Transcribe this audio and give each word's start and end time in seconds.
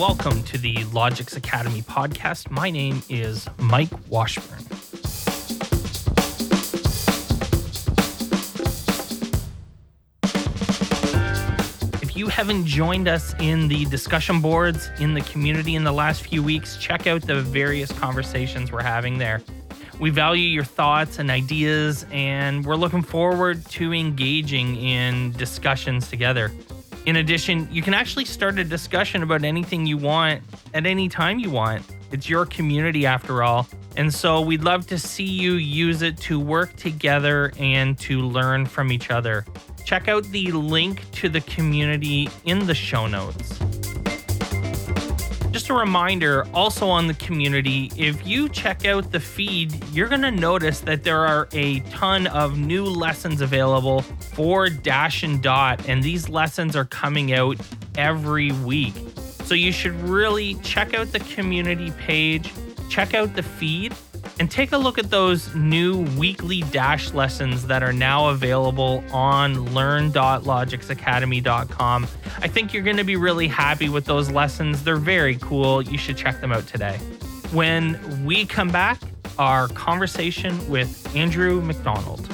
welcome 0.00 0.42
to 0.44 0.56
the 0.56 0.82
Logics 0.94 1.36
Academy 1.36 1.82
podcast. 1.82 2.50
My 2.50 2.70
name 2.70 3.02
is 3.10 3.46
Mike 3.58 3.90
Washburn. 4.08 4.64
If 12.00 12.16
you 12.16 12.28
haven't 12.28 12.64
joined 12.64 13.08
us 13.08 13.34
in 13.40 13.68
the 13.68 13.84
discussion 13.90 14.40
boards 14.40 14.88
in 15.00 15.12
the 15.12 15.20
community 15.20 15.74
in 15.74 15.84
the 15.84 15.92
last 15.92 16.22
few 16.22 16.42
weeks, 16.42 16.78
check 16.78 17.06
out 17.06 17.20
the 17.20 17.42
various 17.42 17.92
conversations 17.92 18.72
we're 18.72 18.82
having 18.82 19.18
there. 19.18 19.42
We 19.98 20.08
value 20.08 20.48
your 20.48 20.64
thoughts 20.64 21.18
and 21.18 21.30
ideas, 21.30 22.06
and 22.10 22.64
we're 22.64 22.76
looking 22.76 23.02
forward 23.02 23.66
to 23.72 23.92
engaging 23.92 24.76
in 24.76 25.32
discussions 25.32 26.08
together. 26.08 26.50
In 27.06 27.16
addition, 27.16 27.66
you 27.72 27.82
can 27.82 27.94
actually 27.94 28.26
start 28.26 28.58
a 28.58 28.64
discussion 28.64 29.22
about 29.22 29.42
anything 29.42 29.86
you 29.86 29.96
want 29.96 30.42
at 30.74 30.84
any 30.86 31.08
time 31.08 31.38
you 31.38 31.50
want. 31.50 31.82
It's 32.12 32.28
your 32.28 32.44
community 32.44 33.06
after 33.06 33.42
all. 33.42 33.66
And 33.96 34.12
so 34.12 34.40
we'd 34.40 34.62
love 34.62 34.86
to 34.88 34.98
see 34.98 35.24
you 35.24 35.54
use 35.54 36.02
it 36.02 36.16
to 36.18 36.38
work 36.38 36.76
together 36.76 37.52
and 37.58 37.98
to 38.00 38.20
learn 38.20 38.66
from 38.66 38.92
each 38.92 39.10
other. 39.10 39.46
Check 39.84 40.08
out 40.08 40.24
the 40.24 40.52
link 40.52 41.10
to 41.12 41.28
the 41.28 41.40
community 41.42 42.28
in 42.44 42.66
the 42.66 42.74
show 42.74 43.06
notes. 43.06 43.58
A 45.70 45.72
reminder 45.72 46.48
also 46.52 46.88
on 46.88 47.06
the 47.06 47.14
community 47.14 47.92
if 47.96 48.26
you 48.26 48.48
check 48.48 48.86
out 48.86 49.12
the 49.12 49.20
feed, 49.20 49.72
you're 49.92 50.08
going 50.08 50.20
to 50.22 50.32
notice 50.32 50.80
that 50.80 51.04
there 51.04 51.24
are 51.24 51.48
a 51.52 51.78
ton 51.90 52.26
of 52.26 52.58
new 52.58 52.84
lessons 52.84 53.40
available 53.40 54.02
for 54.02 54.68
Dash 54.68 55.22
and 55.22 55.40
Dot, 55.40 55.88
and 55.88 56.02
these 56.02 56.28
lessons 56.28 56.74
are 56.74 56.86
coming 56.86 57.34
out 57.34 57.56
every 57.96 58.50
week. 58.50 58.94
So 59.44 59.54
you 59.54 59.70
should 59.70 59.94
really 60.00 60.54
check 60.56 60.92
out 60.92 61.12
the 61.12 61.20
community 61.20 61.92
page, 61.92 62.52
check 62.88 63.14
out 63.14 63.36
the 63.36 63.44
feed, 63.44 63.94
and 64.40 64.50
take 64.50 64.72
a 64.72 64.78
look 64.78 64.98
at 64.98 65.10
those 65.10 65.54
new 65.54 65.98
weekly 66.18 66.62
Dash 66.62 67.12
lessons 67.12 67.66
that 67.66 67.82
are 67.82 67.92
now 67.92 68.30
available 68.30 69.04
on 69.12 69.74
learn.logixacademy.com. 69.74 72.08
I 72.38 72.48
think 72.48 72.72
you're 72.72 72.82
going 72.82 72.96
to 72.96 73.04
be 73.04 73.16
really 73.16 73.48
happy 73.48 73.90
with 73.90 74.06
those 74.06 74.30
lessons. 74.30 74.82
They're 74.82 74.96
very 74.96 75.36
cool. 75.36 75.82
You 75.82 75.98
should 75.98 76.16
check 76.16 76.40
them 76.40 76.52
out 76.52 76.66
today. 76.66 76.96
When 77.52 78.24
we 78.24 78.46
come 78.46 78.70
back, 78.70 78.98
our 79.38 79.68
conversation 79.68 80.70
with 80.70 81.14
Andrew 81.14 81.60
McDonald. 81.60 82.26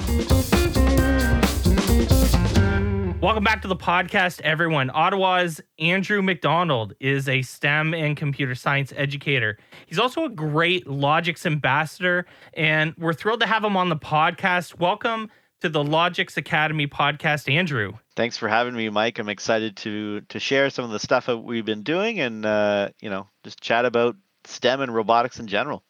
Welcome 3.19 3.43
back 3.43 3.63
to 3.63 3.67
the 3.67 3.75
podcast, 3.75 4.41
everyone. 4.41 4.91
Ottawa's 4.93 5.59
Andrew 5.79 6.21
McDonald 6.21 6.93
is 6.99 7.27
a 7.27 7.41
STEM 7.41 7.95
and 7.95 8.15
computer 8.15 8.53
science 8.53 8.93
educator. 8.95 9.57
He's 9.87 9.97
also 9.97 10.25
a 10.25 10.29
great 10.29 10.85
Logix 10.85 11.43
ambassador, 11.43 12.27
and 12.53 12.93
we're 12.95 13.13
thrilled 13.13 13.39
to 13.39 13.47
have 13.47 13.63
him 13.63 13.75
on 13.75 13.89
the 13.89 13.95
podcast. 13.95 14.77
Welcome 14.77 15.31
to 15.61 15.69
the 15.69 15.83
Logix 15.83 16.37
Academy 16.37 16.85
podcast, 16.85 17.51
Andrew. 17.51 17.93
Thanks 18.15 18.37
for 18.37 18.47
having 18.47 18.75
me, 18.75 18.87
Mike. 18.89 19.17
I'm 19.17 19.29
excited 19.29 19.75
to 19.77 20.21
to 20.21 20.39
share 20.39 20.69
some 20.69 20.85
of 20.85 20.91
the 20.91 20.99
stuff 20.99 21.25
that 21.25 21.39
we've 21.39 21.65
been 21.65 21.81
doing, 21.81 22.19
and 22.19 22.45
uh, 22.45 22.89
you 23.01 23.09
know, 23.09 23.27
just 23.43 23.59
chat 23.59 23.85
about 23.85 24.15
STEM 24.45 24.81
and 24.81 24.93
robotics 24.93 25.39
in 25.39 25.47
general. 25.47 25.83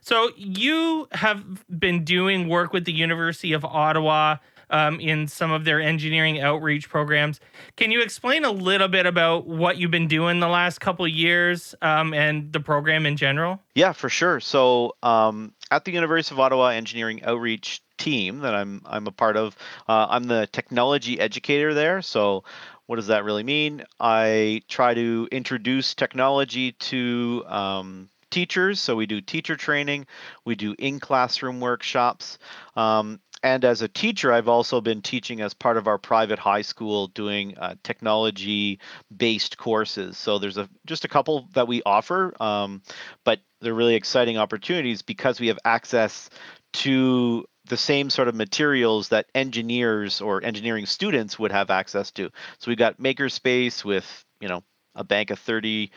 So 0.00 0.32
you 0.36 1.06
have 1.12 1.64
been 1.78 2.04
doing 2.04 2.48
work 2.48 2.72
with 2.72 2.84
the 2.84 2.92
University 2.92 3.52
of 3.52 3.64
Ottawa 3.64 4.38
um, 4.70 5.00
in 5.00 5.28
some 5.28 5.50
of 5.50 5.64
their 5.64 5.80
engineering 5.80 6.40
outreach 6.40 6.88
programs. 6.88 7.40
Can 7.76 7.90
you 7.90 8.02
explain 8.02 8.44
a 8.44 8.50
little 8.50 8.88
bit 8.88 9.06
about 9.06 9.46
what 9.46 9.76
you've 9.78 9.90
been 9.90 10.08
doing 10.08 10.40
the 10.40 10.48
last 10.48 10.80
couple 10.80 11.06
years 11.06 11.74
um, 11.82 12.14
and 12.14 12.52
the 12.52 12.60
program 12.60 13.06
in 13.06 13.16
general? 13.16 13.60
Yeah, 13.74 13.92
for 13.92 14.08
sure. 14.08 14.40
So 14.40 14.94
um, 15.02 15.52
at 15.70 15.84
the 15.84 15.92
University 15.92 16.34
of 16.34 16.40
Ottawa 16.40 16.68
Engineering 16.68 17.22
Outreach 17.24 17.82
team 17.96 18.40
that 18.40 18.54
I'm 18.54 18.82
I'm 18.84 19.06
a 19.06 19.12
part 19.12 19.36
of, 19.36 19.56
uh, 19.88 20.06
I'm 20.10 20.24
the 20.24 20.48
technology 20.52 21.18
educator 21.20 21.74
there. 21.74 22.02
So 22.02 22.44
what 22.86 22.96
does 22.96 23.06
that 23.06 23.24
really 23.24 23.42
mean? 23.42 23.84
I 23.98 24.62
try 24.68 24.94
to 24.94 25.28
introduce 25.32 25.94
technology 25.94 26.72
to 26.72 27.44
um, 27.46 28.08
teachers. 28.30 28.80
So 28.80 28.96
we 28.96 29.06
do 29.06 29.20
teacher 29.20 29.56
training, 29.56 30.06
we 30.44 30.54
do 30.54 30.74
in 30.78 31.00
classroom 31.00 31.60
workshops. 31.60 32.38
Um, 32.76 33.20
and 33.44 33.62
as 33.62 33.82
a 33.82 33.88
teacher, 33.88 34.32
I've 34.32 34.48
also 34.48 34.80
been 34.80 35.02
teaching 35.02 35.42
as 35.42 35.52
part 35.52 35.76
of 35.76 35.86
our 35.86 35.98
private 35.98 36.38
high 36.38 36.62
school 36.62 37.08
doing 37.08 37.58
uh, 37.58 37.74
technology 37.82 38.80
based 39.14 39.58
courses. 39.58 40.16
So 40.16 40.38
there's 40.38 40.56
a 40.56 40.66
just 40.86 41.04
a 41.04 41.08
couple 41.08 41.50
that 41.52 41.68
we 41.68 41.82
offer, 41.84 42.32
um, 42.42 42.80
but 43.22 43.40
they're 43.60 43.74
really 43.74 43.96
exciting 43.96 44.38
opportunities 44.38 45.02
because 45.02 45.40
we 45.40 45.48
have 45.48 45.58
access 45.62 46.30
to 46.72 47.44
the 47.66 47.76
same 47.76 48.08
sort 48.08 48.28
of 48.28 48.34
materials 48.34 49.10
that 49.10 49.26
engineers 49.34 50.22
or 50.22 50.42
engineering 50.42 50.86
students 50.86 51.38
would 51.38 51.52
have 51.52 51.68
access 51.68 52.10
to. 52.12 52.30
So 52.58 52.70
we've 52.70 52.78
got 52.78 52.98
Makerspace 52.98 53.84
with, 53.84 54.24
you 54.40 54.48
know, 54.48 54.64
a 54.94 55.04
bank 55.04 55.30
of 55.30 55.38
30 55.38 55.90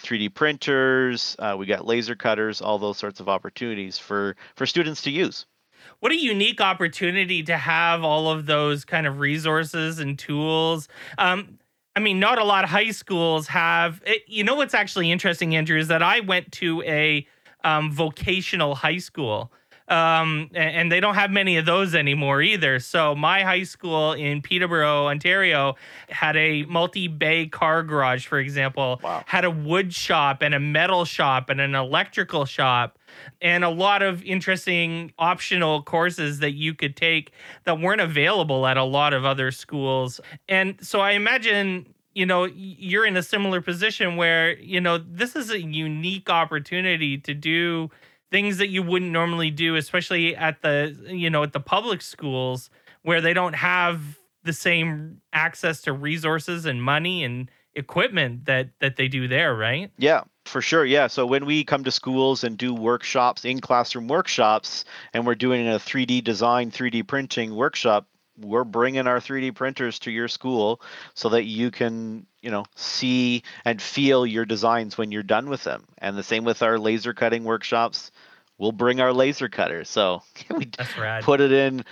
3D 0.00 0.32
printers, 0.32 1.36
uh, 1.38 1.54
we 1.58 1.66
got 1.66 1.86
laser 1.86 2.14
cutters, 2.14 2.62
all 2.62 2.78
those 2.78 2.96
sorts 2.96 3.20
of 3.20 3.28
opportunities 3.28 3.98
for 3.98 4.36
for 4.56 4.64
students 4.64 5.02
to 5.02 5.10
use 5.10 5.44
what 6.00 6.12
a 6.12 6.16
unique 6.16 6.60
opportunity 6.60 7.42
to 7.44 7.56
have 7.56 8.04
all 8.04 8.30
of 8.30 8.46
those 8.46 8.84
kind 8.84 9.06
of 9.06 9.18
resources 9.18 9.98
and 9.98 10.18
tools. 10.18 10.88
Um, 11.18 11.58
I 11.96 12.00
mean, 12.00 12.18
not 12.18 12.38
a 12.38 12.44
lot 12.44 12.64
of 12.64 12.70
high 12.70 12.90
schools 12.90 13.46
have. 13.48 14.02
It, 14.04 14.22
you 14.26 14.44
know 14.44 14.56
what's 14.56 14.74
actually 14.74 15.10
interesting, 15.10 15.54
Andrew, 15.54 15.78
is 15.78 15.88
that 15.88 16.02
I 16.02 16.20
went 16.20 16.50
to 16.52 16.82
a 16.82 17.26
um, 17.62 17.92
vocational 17.92 18.74
high 18.74 18.98
school 18.98 19.52
um, 19.88 20.50
and 20.54 20.90
they 20.90 21.00
don't 21.00 21.14
have 21.14 21.30
many 21.30 21.56
of 21.58 21.66
those 21.66 21.94
anymore 21.94 22.40
either. 22.40 22.78
So 22.78 23.14
my 23.14 23.42
high 23.42 23.64
school 23.64 24.12
in 24.12 24.40
Peterborough, 24.40 25.08
Ontario, 25.08 25.76
had 26.08 26.36
a 26.36 26.64
multi-bay 26.64 27.48
car 27.48 27.82
garage, 27.82 28.26
for 28.26 28.38
example, 28.38 29.00
wow. 29.02 29.22
had 29.26 29.44
a 29.44 29.50
wood 29.50 29.92
shop 29.92 30.40
and 30.40 30.54
a 30.54 30.60
metal 30.60 31.04
shop 31.04 31.50
and 31.50 31.60
an 31.60 31.74
electrical 31.74 32.46
shop 32.46 32.98
and 33.40 33.64
a 33.64 33.68
lot 33.68 34.02
of 34.02 34.22
interesting 34.24 35.12
optional 35.18 35.82
courses 35.82 36.38
that 36.40 36.52
you 36.52 36.74
could 36.74 36.96
take 36.96 37.32
that 37.64 37.80
weren't 37.80 38.00
available 38.00 38.66
at 38.66 38.76
a 38.76 38.84
lot 38.84 39.12
of 39.12 39.24
other 39.24 39.50
schools. 39.50 40.20
And 40.48 40.76
so 40.84 41.00
I 41.00 41.12
imagine 41.12 41.94
you 42.14 42.26
know 42.26 42.44
you're 42.44 43.04
in 43.04 43.16
a 43.16 43.22
similar 43.22 43.60
position 43.60 44.16
where 44.16 44.56
you 44.58 44.80
know 44.80 44.98
this 44.98 45.34
is 45.36 45.50
a 45.50 45.60
unique 45.60 46.30
opportunity 46.30 47.18
to 47.18 47.34
do 47.34 47.90
things 48.30 48.58
that 48.58 48.68
you 48.68 48.82
wouldn't 48.82 49.12
normally 49.12 49.50
do, 49.50 49.76
especially 49.76 50.34
at 50.34 50.62
the 50.62 50.96
you 51.08 51.30
know 51.30 51.42
at 51.42 51.52
the 51.52 51.60
public 51.60 52.02
schools 52.02 52.70
where 53.02 53.20
they 53.20 53.32
don't 53.34 53.54
have 53.54 54.18
the 54.44 54.52
same 54.52 55.20
access 55.32 55.80
to 55.82 55.92
resources 55.92 56.66
and 56.66 56.82
money 56.82 57.24
and 57.24 57.50
equipment 57.74 58.44
that 58.46 58.70
that 58.80 58.96
they 58.96 59.08
do 59.08 59.28
there, 59.28 59.54
right? 59.54 59.90
Yeah, 59.98 60.22
for 60.44 60.60
sure. 60.60 60.84
Yeah. 60.84 61.06
So 61.06 61.26
when 61.26 61.46
we 61.46 61.64
come 61.64 61.84
to 61.84 61.90
schools 61.90 62.44
and 62.44 62.56
do 62.56 62.74
workshops, 62.74 63.44
in 63.44 63.60
classroom 63.60 64.08
workshops, 64.08 64.84
and 65.12 65.26
we're 65.26 65.34
doing 65.34 65.66
a 65.68 65.78
3D 65.78 66.22
design, 66.22 66.70
3D 66.70 67.06
printing 67.06 67.54
workshop, 67.54 68.06
we're 68.38 68.64
bringing 68.64 69.06
our 69.06 69.20
3D 69.20 69.54
printers 69.54 69.98
to 70.00 70.10
your 70.10 70.28
school 70.28 70.80
so 71.14 71.28
that 71.30 71.44
you 71.44 71.70
can, 71.70 72.26
you 72.40 72.50
know, 72.50 72.64
see 72.74 73.42
and 73.64 73.80
feel 73.80 74.26
your 74.26 74.44
designs 74.44 74.98
when 74.98 75.12
you're 75.12 75.22
done 75.22 75.48
with 75.48 75.62
them. 75.64 75.84
And 75.98 76.16
the 76.16 76.22
same 76.22 76.44
with 76.44 76.62
our 76.62 76.78
laser 76.78 77.14
cutting 77.14 77.44
workshops. 77.44 78.10
We'll 78.58 78.72
bring 78.72 79.00
our 79.00 79.12
laser 79.12 79.48
cutter. 79.48 79.84
So 79.84 80.22
we 80.56 80.70
put 81.22 81.40
it 81.40 81.52
in 81.52 81.84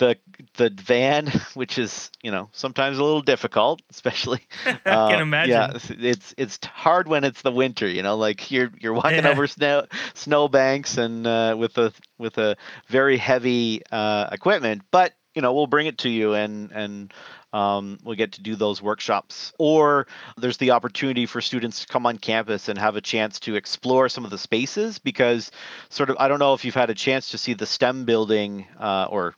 the 0.00 0.16
the 0.56 0.70
van, 0.70 1.26
which 1.54 1.78
is 1.78 2.10
you 2.22 2.32
know 2.32 2.48
sometimes 2.52 2.98
a 2.98 3.04
little 3.04 3.22
difficult, 3.22 3.80
especially. 3.90 4.40
Uh, 4.66 4.74
I 4.84 5.12
can 5.12 5.20
imagine. 5.20 5.52
Yeah, 5.52 5.78
it's 6.00 6.34
it's 6.36 6.58
hard 6.66 7.06
when 7.06 7.22
it's 7.22 7.42
the 7.42 7.52
winter. 7.52 7.86
You 7.86 8.02
know, 8.02 8.16
like 8.16 8.50
you're 8.50 8.70
you're 8.80 8.94
walking 8.94 9.24
yeah. 9.24 9.30
over 9.30 9.46
snow 9.46 9.86
snow 10.14 10.48
banks 10.48 10.98
and 10.98 11.26
uh, 11.26 11.54
with 11.56 11.78
a 11.78 11.92
with 12.18 12.38
a 12.38 12.56
very 12.88 13.16
heavy 13.16 13.82
uh, 13.92 14.28
equipment, 14.32 14.82
but 14.90 15.14
you 15.34 15.42
know 15.42 15.52
we'll 15.52 15.68
bring 15.68 15.86
it 15.86 15.98
to 15.98 16.08
you 16.08 16.34
and 16.34 16.72
and 16.72 17.14
um, 17.52 17.98
we'll 18.04 18.16
get 18.16 18.32
to 18.32 18.42
do 18.42 18.54
those 18.54 18.80
workshops 18.80 19.52
or 19.58 20.06
there's 20.36 20.56
the 20.58 20.70
opportunity 20.70 21.26
for 21.26 21.40
students 21.40 21.80
to 21.80 21.86
come 21.88 22.06
on 22.06 22.16
campus 22.16 22.68
and 22.68 22.78
have 22.78 22.94
a 22.94 23.00
chance 23.00 23.40
to 23.40 23.56
explore 23.56 24.08
some 24.08 24.24
of 24.24 24.30
the 24.30 24.38
spaces 24.38 25.00
because 25.00 25.50
sort 25.88 26.10
of 26.10 26.16
i 26.20 26.28
don't 26.28 26.38
know 26.38 26.54
if 26.54 26.64
you've 26.64 26.74
had 26.74 26.90
a 26.90 26.94
chance 26.94 27.30
to 27.30 27.38
see 27.38 27.54
the 27.54 27.66
stem 27.66 28.04
building 28.04 28.66
uh, 28.78 29.08
or 29.10 29.34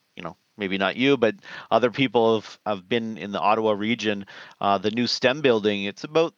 maybe 0.56 0.78
not 0.78 0.96
you 0.96 1.16
but 1.16 1.34
other 1.70 1.90
people 1.90 2.40
have, 2.40 2.58
have 2.66 2.88
been 2.88 3.16
in 3.18 3.32
the 3.32 3.40
ottawa 3.40 3.72
region 3.72 4.26
uh, 4.60 4.78
the 4.78 4.90
new 4.90 5.06
stem 5.06 5.40
building 5.40 5.84
it's 5.84 6.04
about 6.04 6.34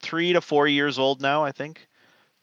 three 0.00 0.32
to 0.32 0.40
four 0.40 0.66
years 0.66 0.98
old 0.98 1.20
now 1.20 1.44
i 1.44 1.52
think 1.52 1.86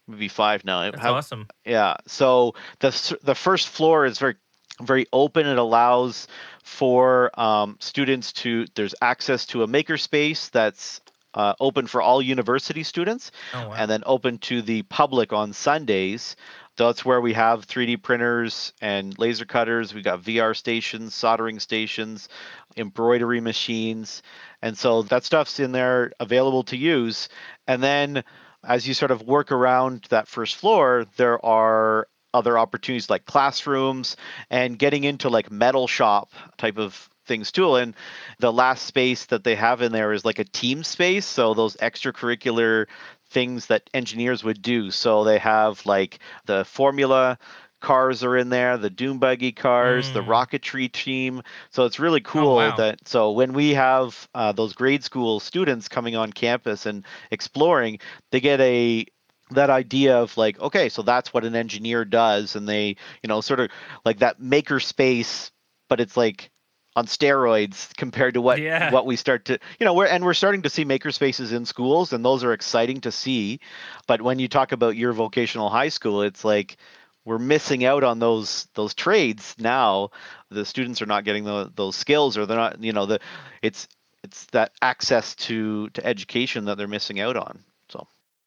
maybe 0.08 0.28
five 0.28 0.64
now 0.66 0.90
That's 0.92 1.02
How, 1.02 1.14
awesome 1.16 1.48
yeah 1.66 1.96
so 2.08 2.54
the, 2.80 3.18
the 3.24 3.36
first 3.36 3.68
floor 3.70 4.06
is 4.06 4.18
very 4.20 4.36
very 4.82 5.08
open. 5.12 5.46
It 5.46 5.58
allows 5.58 6.30
for 6.64 7.38
um, 7.38 7.76
students 7.82 8.32
to, 8.32 8.66
there's 8.76 8.96
access 9.02 9.46
to 9.48 9.64
a 9.64 9.68
makerspace 9.68 10.50
that's 10.52 11.02
uh, 11.34 11.54
open 11.60 11.86
for 11.86 12.02
all 12.02 12.22
university 12.22 12.84
students, 12.84 13.32
Oh, 13.54 13.68
wow. 13.68 13.74
and 13.74 13.92
then 13.92 14.04
open 14.06 14.38
to 14.40 14.62
the 14.62 14.84
public 14.84 15.34
on 15.34 15.52
Sundays. 15.52 16.38
That's 16.88 17.06
where 17.06 17.22
we 17.22 17.34
have 17.34 17.68
3D 17.68 18.02
printers 18.02 18.74
and 18.82 19.18
laser 19.18 19.46
cutters. 19.46 19.94
We've 19.94 20.04
got 20.04 20.22
VR 20.22 20.56
stations, 20.56 21.16
soldering 21.16 21.60
stations, 21.60 22.30
embroidery 22.78 23.42
machines, 23.42 24.22
and 24.62 24.78
so 24.78 25.04
that 25.04 25.24
stuff's 25.24 25.60
in 25.60 25.72
there 25.72 26.12
available 26.20 26.64
to 26.64 26.78
use. 26.78 27.30
And 27.68 27.82
then 27.82 28.24
as 28.64 28.88
you 28.88 28.94
sort 28.94 29.12
of 29.12 29.24
work 29.24 29.52
around 29.52 30.06
that 30.10 30.28
first 30.28 30.56
floor, 30.56 31.06
there 31.18 31.44
are 31.46 32.08
other 32.34 32.58
opportunities 32.58 33.10
like 33.10 33.26
classrooms 33.26 34.16
and 34.50 34.78
getting 34.78 35.04
into 35.04 35.30
like 35.30 35.52
metal 35.52 35.88
shop 35.88 36.32
type 36.58 36.78
of 36.78 37.10
things 37.26 37.52
too. 37.52 37.76
And 37.76 37.96
the 38.40 38.54
last 38.54 38.86
space 38.86 39.26
that 39.28 39.44
they 39.44 39.56
have 39.56 39.82
in 39.82 39.92
there 39.92 40.14
is 40.14 40.26
like 40.26 40.40
a 40.40 40.44
team 40.44 40.84
space. 40.84 41.26
So 41.26 41.54
those 41.54 41.78
extracurricular 41.78 42.88
things 43.30 43.68
that 43.68 43.90
engineers 43.94 44.44
would 44.44 44.62
do. 44.62 44.92
So 44.92 45.24
they 45.24 45.40
have 45.40 45.86
like 45.86 46.20
the 46.46 46.66
formula 46.66 47.38
cars 47.82 48.24
are 48.24 48.36
in 48.38 48.50
there, 48.50 48.78
the 48.78 48.90
Doom 48.90 49.20
Buggy 49.20 49.52
cars, 49.52 50.12
the 50.12 50.22
Mm. 50.22 50.28
rocketry 50.28 50.92
team. 50.92 51.42
So 51.72 51.86
it's 51.86 52.00
really 52.00 52.22
cool 52.22 52.56
wow. 52.56 52.72
that 52.72 53.08
so 53.08 53.32
when 53.32 53.54
we 53.54 53.74
have 53.74 54.28
uh, 54.34 54.52
those 54.52 54.74
grade 54.74 55.04
school 55.04 55.40
students 55.40 55.88
coming 55.88 56.16
on 56.16 56.32
campus 56.34 56.86
and 56.86 57.06
exploring, 57.32 58.00
they 58.32 58.40
get 58.42 58.60
a 58.62 59.06
that 59.52 59.70
idea 59.70 60.18
of 60.18 60.38
like 60.38 60.60
okay 60.60 60.90
so 60.90 61.02
that's 61.02 61.34
what 61.34 61.44
an 61.46 61.56
engineer 61.56 62.06
does 62.06 62.56
and 62.56 62.68
they 62.68 62.90
you 63.24 63.28
know 63.28 63.42
sort 63.42 63.60
of 63.60 63.70
like 64.06 64.20
that 64.20 64.40
maker 64.40 64.80
space 64.80 65.52
but 65.90 66.00
it's 66.00 66.16
like 66.16 66.52
on 66.96 67.06
steroids 67.06 67.96
compared 67.96 68.34
to 68.34 68.42
what 68.42 68.60
Yeah. 68.60 68.92
what 68.92 69.06
we 69.06 69.16
start 69.16 69.46
to 69.46 69.60
you 69.80 69.86
know 69.86 69.94
we're 69.94 70.08
and 70.08 70.24
we're 70.26 70.34
starting 70.34 70.64
to 70.64 70.70
see 70.70 70.86
maker 70.86 71.12
spaces 71.12 71.52
in 71.54 71.66
schools 71.66 72.14
and 72.14 72.26
those 72.26 72.44
are 72.44 72.54
exciting 72.54 73.02
to 73.02 73.12
see. 73.12 73.60
But 74.08 74.22
when 74.22 74.40
you 74.40 74.48
talk 74.48 74.72
about 74.72 74.96
your 74.96 75.14
vocational 75.14 75.70
high 75.70 75.90
school 75.90 76.24
it's 76.24 76.44
like 76.44 76.78
we're 77.26 77.38
missing 77.40 77.86
out 77.86 78.04
on 78.04 78.20
those 78.20 78.68
those 78.74 78.94
trades 78.94 79.56
now. 79.60 80.10
The 80.50 80.66
students 80.66 81.02
are 81.02 81.06
not 81.06 81.26
getting 81.26 81.44
the, 81.44 81.72
those 81.76 81.96
skills 81.96 82.38
or 82.38 82.46
they're 82.46 82.58
not 82.58 82.84
you 82.84 82.92
know 82.94 83.06
the 83.06 83.20
it's 83.62 83.88
it's 84.24 84.46
that 84.48 84.72
access 84.82 85.36
to 85.36 85.90
to 85.92 86.06
education 86.06 86.66
that 86.66 86.78
they're 86.78 86.88
missing 86.88 87.20
out 87.20 87.38
on 87.38 87.64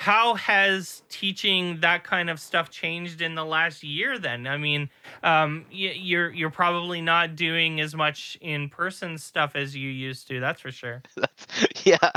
how 0.03 0.35
has 0.35 1.05
teaching 1.09 1.79
that 1.81 2.03
kind 2.03 2.29
of 2.29 2.41
stuff 2.41 2.71
changed 2.71 3.23
in 3.23 3.37
the 3.37 3.45
last 3.45 3.85
year 3.85 4.19
then 4.19 4.49
i 4.49 4.57
mean 4.57 4.91
um 5.23 5.65
you're 5.71 6.29
you're 6.31 6.51
probably 6.51 7.01
not 7.01 7.37
doing 7.37 7.81
as 7.81 7.95
much 7.95 8.37
in 8.41 8.69
person 8.69 9.17
stuff 9.17 9.55
as 9.55 9.77
you 9.77 9.89
used 9.89 10.27
to 10.27 10.41
that's 10.41 10.61
for 10.61 10.73
sure 10.73 11.03
That's, 11.17 11.87
yeah. 11.87 12.11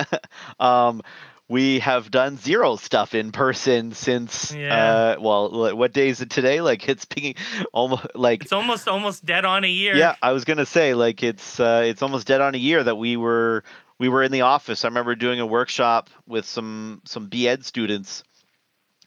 um, 0.60 1.02
we 1.48 1.78
have 1.78 2.10
done 2.10 2.38
zero 2.38 2.76
stuff 2.76 3.14
in 3.14 3.30
person 3.30 3.92
since. 3.92 4.52
Yeah. 4.52 5.14
Uh, 5.16 5.16
well, 5.20 5.76
what 5.76 5.92
day 5.92 6.08
is 6.08 6.20
it 6.20 6.30
today? 6.30 6.60
Like 6.60 6.88
it's 6.88 7.04
being 7.04 7.34
almost 7.72 8.06
like. 8.14 8.42
it's 8.42 8.52
almost 8.52 8.88
almost 8.88 9.24
dead 9.24 9.44
on 9.44 9.62
a 9.62 9.68
year 9.68 9.96
Yeah, 9.96 10.16
I 10.20 10.32
was 10.32 10.44
gonna 10.44 10.66
say 10.66 10.94
like 10.94 11.22
it's 11.22 11.60
uh, 11.60 11.82
it's 11.86 12.02
almost 12.02 12.26
dead 12.26 12.40
on 12.40 12.54
a 12.54 12.58
year 12.58 12.82
that 12.82 12.96
we 12.96 13.16
were 13.16 13.62
we 13.98 14.08
were 14.08 14.22
in 14.22 14.32
the 14.32 14.42
office. 14.42 14.84
I 14.84 14.88
remember 14.88 15.14
doing 15.14 15.40
a 15.40 15.46
workshop 15.46 16.10
with 16.26 16.44
some 16.46 17.02
some 17.04 17.28
B.Ed 17.28 17.64
students, 17.64 18.24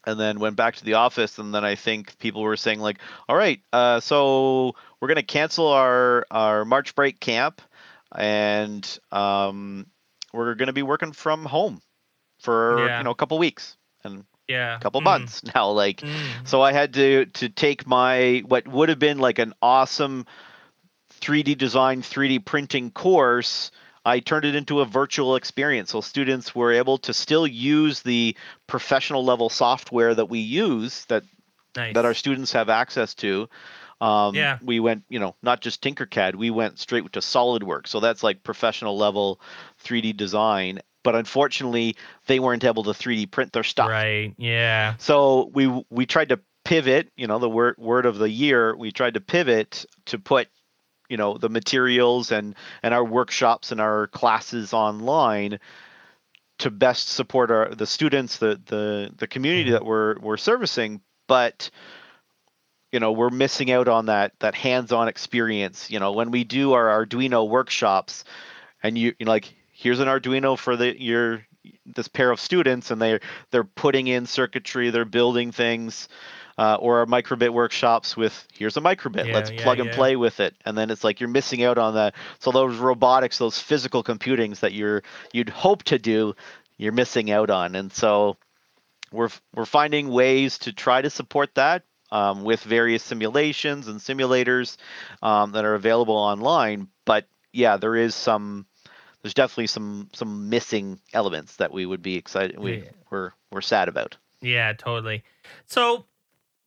and 0.04 0.18
then 0.18 0.40
went 0.40 0.56
back 0.56 0.76
to 0.76 0.84
the 0.84 0.94
office. 0.94 1.38
And 1.38 1.54
then 1.54 1.64
I 1.64 1.74
think 1.76 2.18
people 2.18 2.42
were 2.42 2.56
saying 2.56 2.80
like, 2.80 2.98
"All 3.28 3.36
right, 3.36 3.60
uh, 3.72 4.00
so 4.00 4.74
we're 5.00 5.08
gonna 5.08 5.22
cancel 5.22 5.68
our 5.68 6.26
our 6.30 6.64
March 6.64 6.94
break 6.94 7.20
camp, 7.20 7.62
and 8.14 8.98
um, 9.12 9.86
we're 10.32 10.54
gonna 10.54 10.72
be 10.72 10.82
working 10.82 11.12
from 11.12 11.44
home 11.44 11.80
for 12.40 12.86
Yeah. 12.88 12.98
you 12.98 13.04
know 13.04 13.10
a 13.10 13.14
couple 13.14 13.38
weeks 13.38 13.76
and 14.04 14.24
yeah 14.48 14.76
a 14.76 14.78
couple 14.80 15.00
Mm, 15.00 15.04
months 15.04 15.42
now. 15.54 15.70
Like, 15.70 16.00
mm. 16.00 16.48
so 16.48 16.62
I 16.62 16.72
had 16.72 16.94
to 16.94 17.26
to 17.26 17.48
take 17.48 17.86
my 17.86 18.42
what 18.46 18.66
would 18.66 18.88
have 18.88 18.98
been 18.98 19.18
like 19.18 19.38
an 19.38 19.52
awesome 19.62 20.26
3D 21.20 21.54
design, 21.56 22.02
3D 22.02 22.38
printing 22.38 22.90
course. 22.90 23.70
I 24.10 24.18
turned 24.20 24.44
it 24.44 24.54
into 24.56 24.80
a 24.80 24.84
virtual 24.84 25.36
experience. 25.36 25.90
So 25.90 26.00
students 26.00 26.54
were 26.54 26.72
able 26.72 26.98
to 26.98 27.14
still 27.14 27.46
use 27.46 28.02
the 28.02 28.36
professional 28.66 29.24
level 29.24 29.48
software 29.48 30.14
that 30.14 30.26
we 30.26 30.40
use 30.40 31.04
that 31.06 31.22
nice 31.76 31.94
that 31.94 32.04
our 32.04 32.14
students 32.14 32.52
have 32.52 32.68
access 32.68 33.14
to. 33.14 33.48
Um, 34.00 34.34
Yeah. 34.34 34.58
We 34.62 34.80
went, 34.80 35.04
you 35.08 35.20
know, 35.20 35.36
not 35.42 35.60
just 35.60 35.82
Tinkercad, 35.82 36.34
we 36.34 36.50
went 36.50 36.78
straight 36.78 37.12
to 37.12 37.20
SolidWorks. 37.20 37.88
So 37.88 38.00
that's 38.00 38.22
like 38.22 38.42
professional 38.42 38.96
level 38.96 39.40
3D 39.84 40.16
design. 40.16 40.80
But 41.02 41.14
unfortunately, 41.14 41.96
they 42.26 42.40
weren't 42.40 42.64
able 42.64 42.82
to 42.84 42.90
3D 42.90 43.30
print 43.30 43.52
their 43.52 43.62
stuff. 43.62 43.88
right 43.88 44.34
yeah 44.38 44.94
So 44.98 45.50
we 45.54 45.84
we 45.88 46.06
tried 46.06 46.30
to 46.30 46.40
pivot, 46.64 47.10
you 47.16 47.26
know, 47.26 47.38
the 47.38 47.48
word 47.48 47.76
word 47.78 48.06
of 48.06 48.18
the 48.18 48.28
year. 48.28 48.76
We 48.76 48.92
tried 48.92 49.14
to 49.14 49.20
pivot 49.20 49.86
to 50.06 50.18
put, 50.18 50.48
you 51.10 51.16
know, 51.18 51.36
the 51.36 51.48
materials 51.50 52.32
and 52.32 52.54
and 52.82 52.94
our 52.94 53.04
workshops 53.04 53.72
and 53.72 53.80
our 53.80 54.06
classes 54.06 54.72
online 54.72 55.58
to 56.58 56.70
best 56.70 57.08
support 57.08 57.50
our 57.50 57.74
the 57.74 57.86
students, 57.86 58.38
the 58.38 58.60
the 58.66 59.12
the 59.16 59.26
community 59.26 59.70
Mhm. 59.70 59.72
that 59.74 59.84
we're 59.84 60.18
we're 60.20 60.36
servicing. 60.38 61.00
But 61.26 61.70
you 62.92 63.00
know, 63.00 63.12
we're 63.12 63.30
missing 63.30 63.70
out 63.70 63.88
on 63.88 64.06
that 64.06 64.32
that 64.40 64.54
hands-on 64.54 65.08
experience. 65.08 65.90
You 65.90 66.00
know, 66.00 66.12
when 66.12 66.30
we 66.30 66.44
do 66.44 66.72
our 66.72 66.88
Arduino 67.06 67.48
workshops, 67.48 68.24
and 68.82 68.98
you 68.98 69.14
you 69.18 69.26
know, 69.26 69.32
like 69.32 69.52
here's 69.72 70.00
an 70.00 70.08
Arduino 70.08 70.58
for 70.58 70.76
the 70.76 71.00
your 71.00 71.46
this 71.86 72.08
pair 72.08 72.30
of 72.30 72.40
students, 72.40 72.90
and 72.90 73.00
they're 73.00 73.20
they're 73.50 73.64
putting 73.64 74.06
in 74.08 74.26
circuitry, 74.26 74.90
they're 74.90 75.04
building 75.04 75.52
things, 75.52 76.08
uh, 76.60 76.76
or 76.78 76.98
our 76.98 77.06
microbit 77.06 77.50
workshops 77.54 78.16
with 78.18 78.46
here's 78.52 78.76
a 78.76 78.80
microbit, 78.80 79.26
Yeah, 79.26 79.34
let's 79.34 79.50
yeah, 79.50 79.62
plug 79.62 79.78
and 79.80 79.88
yeah. 79.88 79.94
play 79.96 80.14
with 80.16 80.40
it, 80.40 80.54
and 80.66 80.76
then 80.76 80.90
it's 80.90 81.02
like 81.02 81.18
you're 81.18 81.28
missing 81.30 81.64
out 81.64 81.78
on 81.78 81.94
that. 81.94 82.14
So 82.38 82.52
those 82.52 82.76
robotics, 82.76 83.38
those 83.38 83.58
physical 83.58 84.02
computings 84.02 84.60
that 84.60 84.72
you're 84.74 85.02
you'd 85.32 85.48
hope 85.48 85.84
to 85.84 85.98
do, 85.98 86.34
you're 86.76 86.92
missing 86.92 87.30
out 87.30 87.48
on, 87.48 87.74
and 87.76 87.90
so 87.90 88.36
we're 89.10 89.30
we're 89.54 89.64
finding 89.64 90.08
ways 90.10 90.58
to 90.58 90.72
try 90.72 91.00
to 91.00 91.08
support 91.08 91.54
that 91.54 91.84
um, 92.12 92.44
with 92.44 92.62
various 92.62 93.02
simulations 93.02 93.88
and 93.88 93.98
simulators 93.98 94.76
um, 95.22 95.52
that 95.52 95.64
are 95.64 95.74
available 95.74 96.16
online. 96.16 96.88
But 97.06 97.26
yeah, 97.52 97.78
there 97.78 97.96
is 97.96 98.14
some. 98.14 98.66
There's 99.22 99.34
definitely 99.34 99.66
some 99.68 100.08
some 100.12 100.48
missing 100.50 101.00
elements 101.12 101.56
that 101.56 101.72
we 101.72 101.86
would 101.86 102.02
be 102.02 102.16
excited. 102.16 102.58
We 102.58 102.78
Yeah. 102.78 102.90
we're 103.10 103.30
we're 103.50 103.60
sad 103.62 103.88
about. 103.88 104.16
Yeah, 104.42 104.72
totally. 104.72 105.22
So 105.66 106.04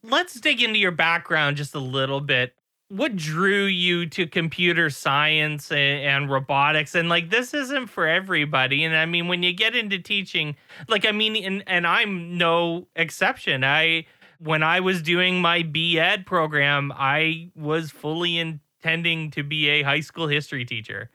let's 0.04 0.40
dig 0.40 0.62
into 0.62 0.80
your 0.80 0.92
background 0.92 1.58
just 1.58 1.74
a 1.74 1.80
little 1.80 2.22
bit. 2.22 2.54
What 2.90 3.16
drew 3.16 3.64
you 3.64 4.06
to 4.08 4.28
computer 4.28 4.90
science 4.90 5.72
and, 5.72 6.06
and 6.06 6.32
robotics? 6.32 6.94
And 6.94 7.10
like, 7.10 7.32
this 7.32 7.54
isn't 7.54 7.88
for 7.88 8.08
everybody. 8.08 8.84
And 8.84 8.96
I 8.96 9.06
mean, 9.06 9.28
when 9.28 9.42
you 9.42 9.54
get 9.54 9.76
into 9.76 9.98
teaching, 9.98 10.56
like, 10.88 11.06
I 11.06 11.12
mean, 11.12 11.36
and, 11.44 11.64
and 11.66 11.88
I'm 11.88 12.38
no 12.38 12.88
exception. 12.96 13.64
I, 13.64 14.06
when 14.38 14.62
I 14.62 14.82
was 14.82 15.02
doing 15.02 15.42
my 15.42 15.64
B.Ed 15.64 16.26
program, 16.26 16.92
I 16.96 17.50
was 17.56 17.90
fully 17.90 18.38
intending 18.38 19.32
to 19.32 19.44
be 19.44 19.70
a 19.70 19.82
high 19.82 20.02
school 20.02 20.28
history 20.28 20.66
teacher 20.66 21.10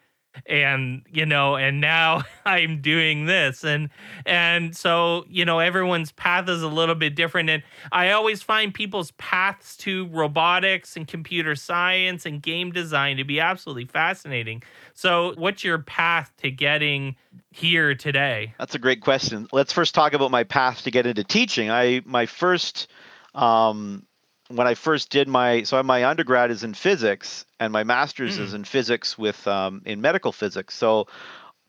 and 0.47 1.03
you 1.11 1.27
know 1.27 1.57
and 1.57 1.81
now 1.81 2.23
i'm 2.45 2.81
doing 2.81 3.27
this 3.27 3.65
and 3.65 3.89
and 4.27 4.77
so 4.77 5.25
you 5.29 5.45
know 5.45 5.59
everyone's 5.59 6.13
path 6.13 6.49
is 6.49 6.63
a 6.63 6.69
little 6.69 6.95
bit 6.95 7.15
different 7.15 7.51
and 7.51 7.63
i 7.93 8.11
always 8.11 8.43
find 8.43 8.75
people's 8.75 9.11
paths 9.13 9.77
to 9.77 10.07
robotics 10.09 10.97
and 10.97 11.09
computer 11.09 11.55
science 11.55 12.27
and 12.27 12.43
game 12.43 12.73
design 12.73 13.17
to 13.17 13.25
be 13.25 13.41
absolutely 13.41 13.87
fascinating 13.87 14.63
so 14.95 15.35
what's 15.37 15.65
your 15.65 15.79
path 15.79 16.33
to 16.37 16.51
getting 16.51 17.17
here 17.51 17.95
today 17.95 18.55
That's 18.59 18.75
a 18.75 18.79
great 18.79 19.01
question. 19.01 19.49
Let's 19.53 19.73
first 19.73 19.95
talk 19.95 20.13
about 20.13 20.31
my 20.31 20.45
path 20.45 20.83
to 20.83 20.91
get 20.91 21.07
into 21.07 21.25
teaching. 21.25 21.71
I 21.71 22.03
my 22.05 22.27
first 22.27 22.89
um, 23.35 24.07
when 24.49 24.67
I 24.67 24.75
first 24.75 25.11
did 25.11 25.29
my 25.29 25.63
so 25.63 25.83
my 25.83 26.05
undergrad 26.05 26.51
is 26.51 26.65
in 26.65 26.75
physics 26.75 27.45
and 27.61 27.73
my 27.73 27.85
master's 27.85 28.39
Mm. 28.39 28.43
is 28.43 28.55
in 28.55 28.65
physics 28.65 29.19
with 29.19 29.47
um, 29.47 29.83
in 29.85 30.01
medical 30.01 30.33
physics. 30.33 30.75
So 30.75 31.07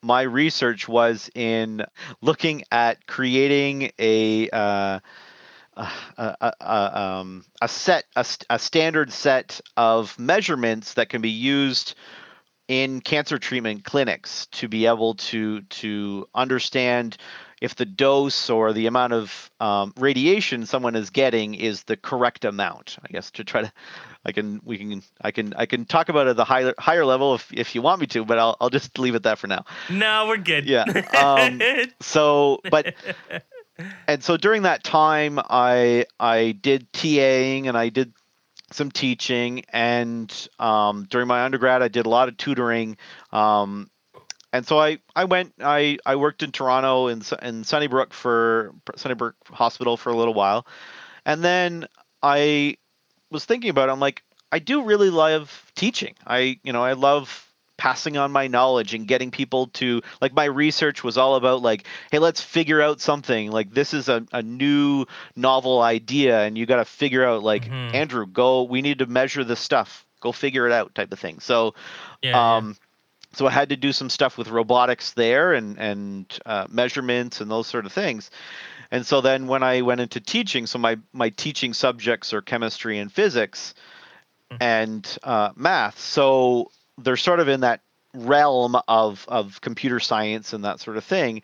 my 0.02 0.22
research 0.22 0.88
was 0.88 1.30
in 1.36 1.86
looking 2.22 2.64
at 2.72 3.06
creating 3.06 3.92
a 4.00 4.50
uh, 4.50 5.00
a, 5.76 5.88
a, 6.18 6.54
a, 6.62 7.00
um, 7.02 7.46
a 7.62 7.68
set 7.68 8.06
a, 8.16 8.26
a 8.50 8.60
standard 8.60 9.12
set 9.12 9.62
of 9.78 10.18
measurements 10.18 10.94
that 10.96 11.10
can 11.10 11.22
be 11.22 11.30
used 11.30 11.96
in 12.68 13.02
cancer 13.02 13.40
treatment 13.40 13.84
clinics 13.84 14.46
to 14.52 14.68
be 14.68 14.86
able 14.86 15.16
to 15.16 15.62
to 15.64 16.28
understand 16.36 17.18
if 17.62 17.76
the 17.76 17.86
dose 17.86 18.50
or 18.50 18.74
the 18.74 18.88
amount 18.88 19.14
of 19.14 19.52
um, 19.60 19.94
radiation 19.98 20.66
someone 20.66 20.96
is 20.96 21.10
getting 21.10 21.56
is 21.56 21.84
the 21.84 21.98
correct 21.98 22.46
amount. 22.46 22.98
I 23.04 23.08
guess 23.10 23.32
to 23.32 23.44
try 23.44 23.64
to, 23.64 23.72
I 24.26 24.32
can 24.32 24.62
we 24.64 24.78
can 24.78 25.04
I 25.22 25.32
can 25.32 25.54
I 25.56 25.66
can 25.66 25.86
talk 25.86 26.10
about 26.10 26.28
it 26.28 26.32
at 26.32 26.38
the 26.38 26.46
higher 26.46 26.74
higher 26.78 27.06
level 27.06 27.36
if 27.36 27.52
if 27.54 27.76
you 27.76 27.82
want 27.82 28.02
me 28.02 28.08
to, 28.08 28.26
but 28.26 28.40
I'll 28.40 28.56
I'll 28.62 28.70
just 28.70 28.98
leave 28.98 29.16
it 29.16 29.24
that 29.24 29.40
for 29.40 29.48
now. 29.48 29.66
No, 29.90 30.28
we're 30.28 30.38
good. 30.38 30.66
Yeah. 30.66 30.84
Um, 31.18 31.62
so, 32.02 32.62
but 32.70 32.96
and 34.08 34.24
so 34.24 34.38
during 34.38 34.64
that 34.64 34.84
time, 34.84 35.40
I 35.40 36.06
I 36.20 36.52
did 36.52 36.92
TAing 36.94 37.68
and 37.68 37.78
I 37.78 37.90
did 37.90 38.14
some 38.72 38.92
teaching, 38.92 39.64
and 39.70 40.48
um, 40.60 41.08
during 41.10 41.28
my 41.28 41.44
undergrad, 41.44 41.82
I 41.82 41.88
did 41.88 42.06
a 42.06 42.10
lot 42.10 42.28
of 42.28 42.38
tutoring. 42.38 42.98
Um, 43.32 43.90
and 44.52 44.66
so 44.66 44.80
I, 44.80 45.00
I 45.16 45.26
went 45.26 45.54
I, 45.60 45.98
I 46.06 46.16
worked 46.16 46.44
in 46.44 46.52
Toronto 46.52 47.08
in 47.08 47.22
in 47.42 47.64
Sunnybrook 47.64 48.14
for 48.14 48.74
Sunnybrook 48.96 49.36
Hospital 49.46 49.98
for 49.98 50.10
a 50.10 50.16
little 50.16 50.34
while, 50.34 50.66
and 51.26 51.44
then 51.44 51.88
I 52.22 52.78
was 53.32 53.46
thinking 53.46 53.70
about 53.70 53.90
it. 53.90 53.92
I'm 53.92 54.00
like 54.00 54.24
I 54.52 54.60
do 54.60 54.84
really 54.84 55.10
love 55.10 55.72
teaching. 55.76 56.16
I 56.26 56.60
you 56.64 56.74
know 56.74 56.84
I 56.84 56.94
love 56.94 57.46
passing 57.80 58.18
on 58.18 58.30
my 58.30 58.48
knowledge 58.48 58.94
and 58.94 59.08
getting 59.08 59.32
people 59.32 59.68
to 59.68 60.02
like 60.22 60.34
my 60.34 60.44
research 60.44 61.02
was 61.02 61.18
all 61.18 61.36
about 61.36 61.62
like 61.62 61.86
hey 62.12 62.20
let's 62.20 62.42
figure 62.42 62.82
out 62.82 63.00
something 63.00 63.50
like 63.52 63.74
this 63.74 63.94
is 63.94 64.10
a, 64.10 64.26
a 64.34 64.44
new 64.44 65.06
novel 65.38 65.82
idea 65.82 66.42
and 66.42 66.58
you 66.58 66.66
got 66.66 66.76
to 66.76 66.84
figure 66.84 67.26
out 67.26 67.42
like 67.42 67.64
mm-hmm. 67.64 67.96
andrew 67.96 68.28
go 68.28 68.64
we 68.64 68.82
need 68.82 69.00
to 69.00 69.06
measure 69.06 69.46
this 69.46 69.62
stuff 69.62 70.06
go 70.20 70.34
figure 70.34 70.68
it 70.68 70.74
out 70.74 70.94
type 70.94 71.14
of 71.14 71.20
thing 71.20 71.40
so 71.40 71.74
yeah, 72.22 72.58
um 72.58 72.76
yeah. 72.78 72.89
So 73.34 73.48
i 73.48 73.52
had 73.52 73.70
to 73.70 73.76
do 73.76 73.92
some 73.92 74.10
stuff 74.10 74.38
with 74.38 74.50
robotics 74.50 75.12
there 75.14 75.54
and 75.54 75.78
and 75.80 76.40
uh, 76.46 76.66
measurements 76.70 77.42
and 77.42 77.50
those 77.50 77.68
sort 77.68 77.86
of 77.86 77.92
things 77.92 78.32
and 78.92 79.06
so 79.06 79.22
then 79.22 79.48
when 79.48 79.64
i 79.64 79.82
went 79.82 80.02
into 80.02 80.20
teaching 80.20 80.66
so 80.66 80.78
my 80.78 80.98
my 81.14 81.30
teaching 81.30 81.74
subjects 81.74 82.34
are 82.34 82.42
chemistry 82.42 83.00
and 83.00 83.12
physics 83.12 83.74
mm-hmm. 84.52 84.62
and 84.62 85.18
uh, 85.24 85.52
math 85.56 86.00
so 86.00 86.72
they're 86.98 87.18
sort 87.18 87.40
of 87.40 87.48
in 87.48 87.62
that 87.62 87.82
realm 88.14 88.76
of 88.88 89.26
of 89.28 89.62
computer 89.62 90.00
science 90.00 90.54
and 90.54 90.66
that 90.66 90.80
sort 90.80 90.98
of 90.98 91.04
thing. 91.04 91.42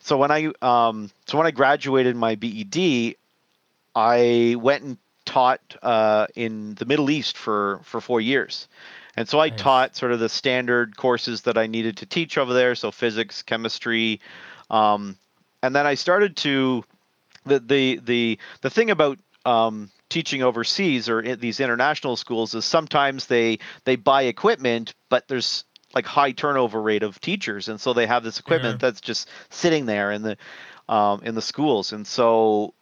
So 0.00 0.16
when 0.16 0.30
I 0.30 0.52
um, 0.62 1.10
so 1.26 1.38
when 1.38 1.46
I 1.46 1.50
graduated 1.50 2.16
my 2.16 2.36
BEd, 2.36 3.16
I 3.94 4.56
went 4.58 4.84
and 4.84 4.98
taught 5.24 5.60
uh, 5.82 6.26
in 6.36 6.74
the 6.74 6.84
Middle 6.84 7.10
East 7.10 7.36
for 7.36 7.80
for 7.82 8.00
four 8.00 8.20
years. 8.20 8.68
And 9.16 9.28
so 9.28 9.40
I 9.40 9.48
nice. 9.48 9.58
taught 9.58 9.96
sort 9.96 10.12
of 10.12 10.20
the 10.20 10.28
standard 10.28 10.96
courses 10.96 11.42
that 11.42 11.56
I 11.56 11.66
needed 11.66 11.96
to 11.98 12.06
teach 12.06 12.36
over 12.38 12.52
there, 12.52 12.74
so 12.74 12.90
physics, 12.90 13.42
chemistry, 13.42 14.20
um, 14.70 15.16
and 15.62 15.74
then 15.74 15.86
I 15.86 15.94
started 15.94 16.36
to 16.38 16.84
the 17.44 17.60
the 17.60 18.00
the 18.04 18.38
the 18.60 18.70
thing 18.70 18.90
about 18.90 19.18
um, 19.44 19.90
teaching 20.08 20.42
overseas 20.42 21.08
or 21.08 21.20
in 21.20 21.40
these 21.40 21.60
international 21.60 22.16
schools 22.16 22.54
is 22.54 22.64
sometimes 22.64 23.26
they 23.26 23.58
they 23.84 23.96
buy 23.96 24.22
equipment, 24.22 24.94
but 25.08 25.26
there's 25.28 25.64
like 25.94 26.06
high 26.06 26.32
turnover 26.32 26.82
rate 26.82 27.02
of 27.02 27.20
teachers, 27.20 27.68
and 27.68 27.80
so 27.80 27.92
they 27.92 28.06
have 28.06 28.22
this 28.22 28.38
equipment 28.38 28.80
that's 28.80 29.00
just 29.00 29.28
sitting 29.50 29.86
there 29.86 30.12
in 30.12 30.22
the 30.22 30.36
um, 30.88 31.22
in 31.22 31.34
the 31.34 31.42
schools, 31.42 31.92
and 31.92 32.06
so 32.06 32.74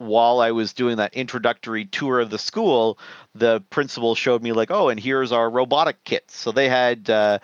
while 0.00 0.40
I 0.40 0.52
was 0.52 0.72
doing 0.72 0.96
that 0.96 1.12
introductory 1.12 1.84
tour 1.84 2.20
of 2.20 2.30
the 2.30 2.38
school, 2.38 2.98
the 3.34 3.60
principal 3.68 4.14
showed 4.14 4.42
me 4.42 4.52
like, 4.52 4.70
oh, 4.70 4.88
and 4.88 4.98
here's 4.98 5.30
our 5.30 5.50
robotic 5.50 6.02
kits. 6.04 6.36
So 6.38 6.52
they 6.52 6.70
had 6.70 7.10
uh, 7.10 7.38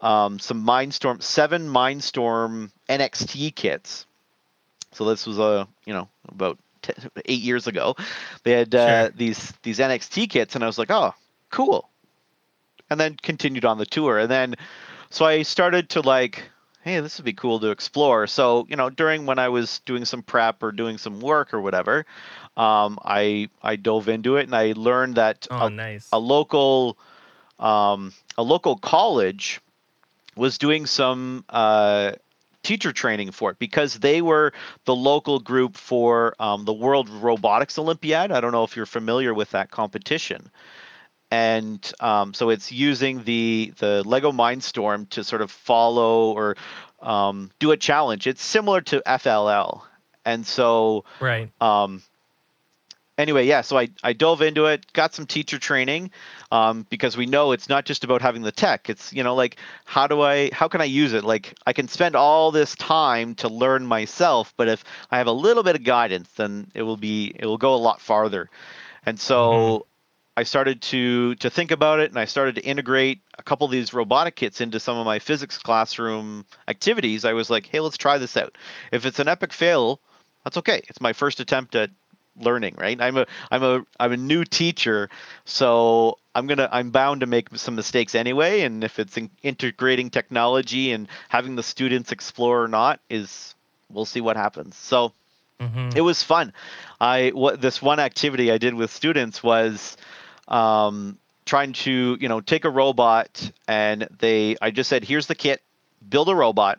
um, 0.00 0.40
some 0.40 0.66
Mindstorm, 0.66 1.22
seven 1.22 1.68
Mindstorm 1.68 2.72
NXT 2.88 3.54
kits. 3.54 4.06
So 4.92 5.04
this 5.04 5.24
was 5.24 5.38
a 5.38 5.68
you 5.84 5.94
know 5.94 6.08
about 6.28 6.58
eight 7.26 7.42
years 7.42 7.68
ago. 7.68 7.94
They 8.42 8.52
had 8.52 8.74
uh, 8.74 9.04
sure. 9.04 9.10
these 9.10 9.52
these 9.62 9.78
NXT 9.78 10.30
kits, 10.30 10.56
and 10.56 10.64
I 10.64 10.66
was 10.66 10.78
like, 10.78 10.90
oh, 10.90 11.14
cool. 11.50 11.88
And 12.90 12.98
then 12.98 13.14
continued 13.22 13.64
on 13.64 13.78
the 13.78 13.86
tour, 13.86 14.18
and 14.18 14.28
then 14.28 14.56
so 15.10 15.24
I 15.24 15.42
started 15.42 15.90
to 15.90 16.00
like, 16.00 16.42
hey, 16.82 17.00
this 17.00 17.18
would 17.18 17.24
be 17.24 17.32
cool 17.32 17.60
to 17.60 17.70
explore. 17.70 18.26
So 18.26 18.66
you 18.68 18.76
know, 18.76 18.90
during 18.90 19.26
when 19.26 19.38
I 19.38 19.48
was 19.48 19.80
doing 19.80 20.04
some 20.04 20.22
prep 20.22 20.62
or 20.62 20.72
doing 20.72 20.98
some 20.98 21.20
work 21.20 21.52
or 21.54 21.60
whatever, 21.60 22.06
um, 22.56 22.98
I 23.04 23.48
I 23.62 23.76
dove 23.76 24.08
into 24.08 24.36
it 24.36 24.44
and 24.44 24.54
I 24.54 24.72
learned 24.76 25.16
that 25.16 25.46
oh, 25.50 25.66
a, 25.66 25.70
nice. 25.70 26.08
a 26.12 26.18
local 26.18 26.98
um, 27.58 28.12
a 28.38 28.42
local 28.42 28.76
college 28.76 29.60
was 30.36 30.58
doing 30.58 30.86
some 30.86 31.44
uh, 31.50 32.12
teacher 32.62 32.92
training 32.92 33.30
for 33.30 33.50
it 33.50 33.58
because 33.58 33.94
they 33.94 34.22
were 34.22 34.52
the 34.84 34.94
local 34.94 35.38
group 35.38 35.76
for 35.76 36.34
um, 36.38 36.64
the 36.64 36.72
World 36.72 37.08
Robotics 37.08 37.78
Olympiad. 37.78 38.32
I 38.32 38.40
don't 38.40 38.52
know 38.52 38.64
if 38.64 38.76
you're 38.76 38.86
familiar 38.86 39.34
with 39.34 39.50
that 39.50 39.70
competition. 39.70 40.50
And 41.30 41.92
um, 42.00 42.34
so 42.34 42.50
it's 42.50 42.72
using 42.72 43.22
the 43.24 43.72
the 43.78 44.02
Lego 44.04 44.32
Mindstorm 44.32 45.08
to 45.10 45.22
sort 45.22 45.42
of 45.42 45.50
follow 45.50 46.32
or 46.32 46.56
um, 47.00 47.50
do 47.58 47.70
a 47.70 47.76
challenge. 47.76 48.26
It's 48.26 48.42
similar 48.42 48.80
to 48.82 49.02
FLL, 49.06 49.82
and 50.24 50.44
so 50.44 51.04
right. 51.20 51.50
Um, 51.60 52.02
anyway, 53.20 53.46
yeah, 53.46 53.60
so 53.60 53.78
I, 53.78 53.88
I 54.02 54.12
dove 54.12 54.42
into 54.42 54.66
it, 54.66 54.92
got 54.92 55.14
some 55.14 55.26
teacher 55.26 55.58
training 55.58 56.10
um, 56.50 56.86
because 56.90 57.16
we 57.16 57.26
know 57.26 57.52
it's 57.52 57.68
not 57.68 57.84
just 57.84 58.02
about 58.02 58.22
having 58.22 58.42
the 58.42 58.52
tech. 58.52 58.88
It's, 58.88 59.12
you 59.12 59.22
know, 59.22 59.34
like, 59.34 59.58
how 59.84 60.06
do 60.06 60.22
I, 60.22 60.50
how 60.52 60.68
can 60.68 60.80
I 60.80 60.84
use 60.84 61.12
it? 61.12 61.22
Like, 61.22 61.54
I 61.66 61.72
can 61.72 61.86
spend 61.86 62.16
all 62.16 62.50
this 62.50 62.74
time 62.74 63.34
to 63.36 63.48
learn 63.48 63.86
myself, 63.86 64.52
but 64.56 64.68
if 64.68 64.84
I 65.10 65.18
have 65.18 65.26
a 65.26 65.32
little 65.32 65.62
bit 65.62 65.76
of 65.76 65.84
guidance, 65.84 66.28
then 66.36 66.70
it 66.74 66.82
will 66.82 66.96
be, 66.96 67.32
it 67.38 67.46
will 67.46 67.58
go 67.58 67.74
a 67.74 67.76
lot 67.76 68.00
farther. 68.00 68.48
And 69.06 69.20
so 69.20 69.52
mm-hmm. 69.52 69.89
I 70.40 70.44
started 70.44 70.80
to 70.82 71.34
to 71.34 71.50
think 71.50 71.70
about 71.70 72.00
it, 72.00 72.08
and 72.08 72.18
I 72.18 72.24
started 72.24 72.54
to 72.54 72.62
integrate 72.62 73.20
a 73.38 73.42
couple 73.42 73.66
of 73.66 73.70
these 73.70 73.92
robotic 73.92 74.36
kits 74.36 74.62
into 74.62 74.80
some 74.80 74.96
of 74.96 75.04
my 75.04 75.18
physics 75.18 75.58
classroom 75.58 76.46
activities. 76.66 77.26
I 77.26 77.34
was 77.34 77.50
like, 77.50 77.66
hey, 77.66 77.80
let's 77.80 77.98
try 77.98 78.16
this 78.16 78.38
out. 78.38 78.56
If 78.90 79.04
it's 79.04 79.18
an 79.18 79.28
epic 79.28 79.52
fail, 79.52 80.00
that's 80.42 80.56
okay. 80.56 80.80
It's 80.88 80.98
my 80.98 81.12
first 81.12 81.40
attempt 81.40 81.74
at 81.74 81.90
learning, 82.38 82.76
right? 82.78 82.98
I'm 82.98 83.18
a 83.18 83.26
I'm 83.50 83.62
a 83.62 83.84
I'm 83.98 84.12
a 84.12 84.16
new 84.16 84.46
teacher, 84.46 85.10
so 85.44 86.16
I'm 86.34 86.46
gonna 86.46 86.70
I'm 86.72 86.90
bound 86.90 87.20
to 87.20 87.26
make 87.26 87.54
some 87.58 87.74
mistakes 87.74 88.14
anyway. 88.14 88.62
And 88.62 88.82
if 88.82 88.98
it's 88.98 89.18
in 89.18 89.28
integrating 89.42 90.08
technology 90.08 90.92
and 90.92 91.06
having 91.28 91.54
the 91.54 91.62
students 91.62 92.12
explore 92.12 92.64
or 92.64 92.68
not, 92.68 93.00
is 93.10 93.54
we'll 93.90 94.06
see 94.06 94.22
what 94.22 94.38
happens. 94.38 94.74
So 94.76 95.12
mm-hmm. 95.60 95.90
it 95.94 96.00
was 96.00 96.22
fun. 96.22 96.54
I 96.98 97.32
what 97.34 97.60
this 97.60 97.82
one 97.82 98.00
activity 98.00 98.50
I 98.50 98.56
did 98.56 98.72
with 98.72 98.90
students 98.90 99.42
was. 99.42 99.98
Um, 100.50 101.18
trying 101.46 101.72
to 101.72 102.16
you 102.20 102.28
know 102.28 102.40
take 102.40 102.64
a 102.64 102.70
robot 102.70 103.50
and 103.66 104.06
they 104.18 104.56
i 104.62 104.70
just 104.70 104.88
said 104.88 105.02
here's 105.02 105.26
the 105.26 105.34
kit 105.34 105.60
build 106.08 106.28
a 106.28 106.34
robot 106.34 106.78